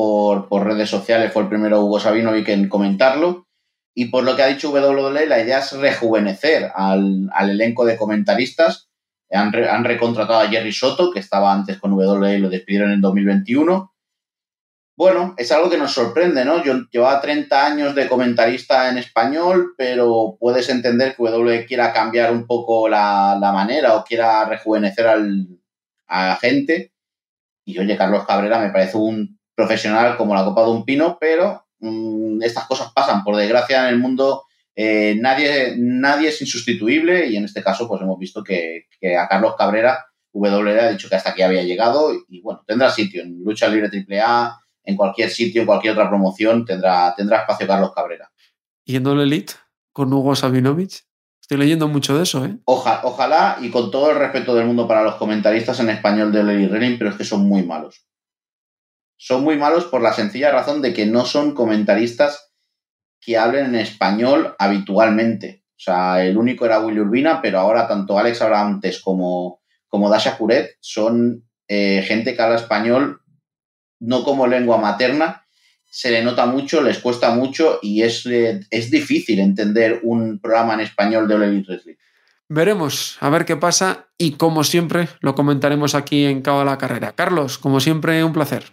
[0.49, 3.47] por, redes sociales, fue el primero Hugo Sabinovich en comentarlo,
[3.93, 8.89] y por lo que ha dicho WWE, la idea es rejuvenecer al, elenco de comentaristas.
[9.29, 13.01] Han, han, recontratado a Jerry Soto, que estaba antes con WWE y lo despidieron en
[13.01, 13.90] 2021.
[15.01, 16.63] Bueno, es algo que nos sorprende, ¿no?
[16.63, 22.31] Yo llevaba 30 años de comentarista en español, pero puedes entender que W quiera cambiar
[22.31, 25.47] un poco la, manera o quiera rejuvenecer al,
[26.05, 26.93] a la gente.
[27.65, 31.65] Y oye, Carlos Cabrera me parece un profesional como la copa de un pino, pero
[31.79, 33.23] mm, estas cosas pasan.
[33.23, 34.43] Por desgracia, en el mundo
[34.75, 38.85] eh, nadie, nadie es insustituible y en este caso pues hemos visto que,
[39.17, 43.23] a Carlos Cabrera W ha dicho que hasta aquí había llegado y, bueno, tendrá sitio
[43.23, 47.91] en Lucha Libre AAA, en cualquier sitio, en cualquier otra promoción, tendrá, tendrá espacio Carlos
[47.93, 48.31] Cabrera.
[48.85, 49.53] ¿Y en All Elite
[49.91, 51.05] con Hugo Sabinovich?
[51.41, 52.57] Estoy leyendo mucho de eso, ¿eh?
[52.65, 56.49] ojalá, y con todo el respeto del mundo para los comentaristas en español de All
[56.49, 58.05] Elite pero es que son muy malos.
[59.17, 62.51] Son muy malos por la sencilla razón de que no son comentaristas
[63.19, 65.63] que hablen en español habitualmente.
[65.75, 70.37] O sea, el único era Willy Urbina, pero ahora tanto Alex Abrantes como, como Dasha
[70.37, 73.20] Curet son eh, gente que habla español
[74.01, 75.45] no como lengua materna,
[75.89, 80.73] se le nota mucho, les cuesta mucho y es, eh, es difícil entender un programa
[80.73, 81.95] en español de Elite Wrestling.
[82.47, 87.13] Veremos a ver qué pasa y como siempre lo comentaremos aquí en Cabo la Carrera.
[87.13, 88.65] Carlos, como siempre, un placer.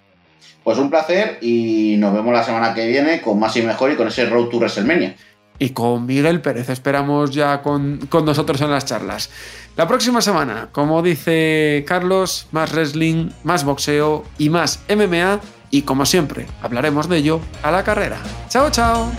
[0.65, 3.97] Pues un placer y nos vemos la semana que viene con más y mejor y
[3.97, 5.17] con ese Road to WrestleMania.
[5.59, 9.31] Y con Miguel Pérez, esperamos ya con, con nosotros en las charlas.
[9.77, 15.41] La próxima semana, como dice Carlos, más wrestling, más boxeo y más MMA
[15.71, 18.19] y como siempre, hablaremos de ello a la carrera.
[18.49, 19.11] ¡Chao, chao!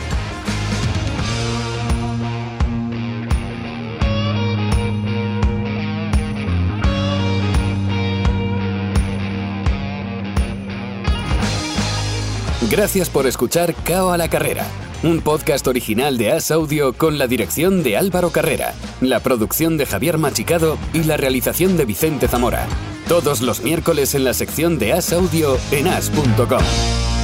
[12.69, 14.63] Gracias por escuchar Cao a la Carrera,
[15.03, 19.85] un podcast original de As Audio con la dirección de Álvaro Carrera, la producción de
[19.85, 22.67] Javier Machicado y la realización de Vicente Zamora.
[23.07, 27.18] Todos los miércoles en la sección de As Audio en as.com.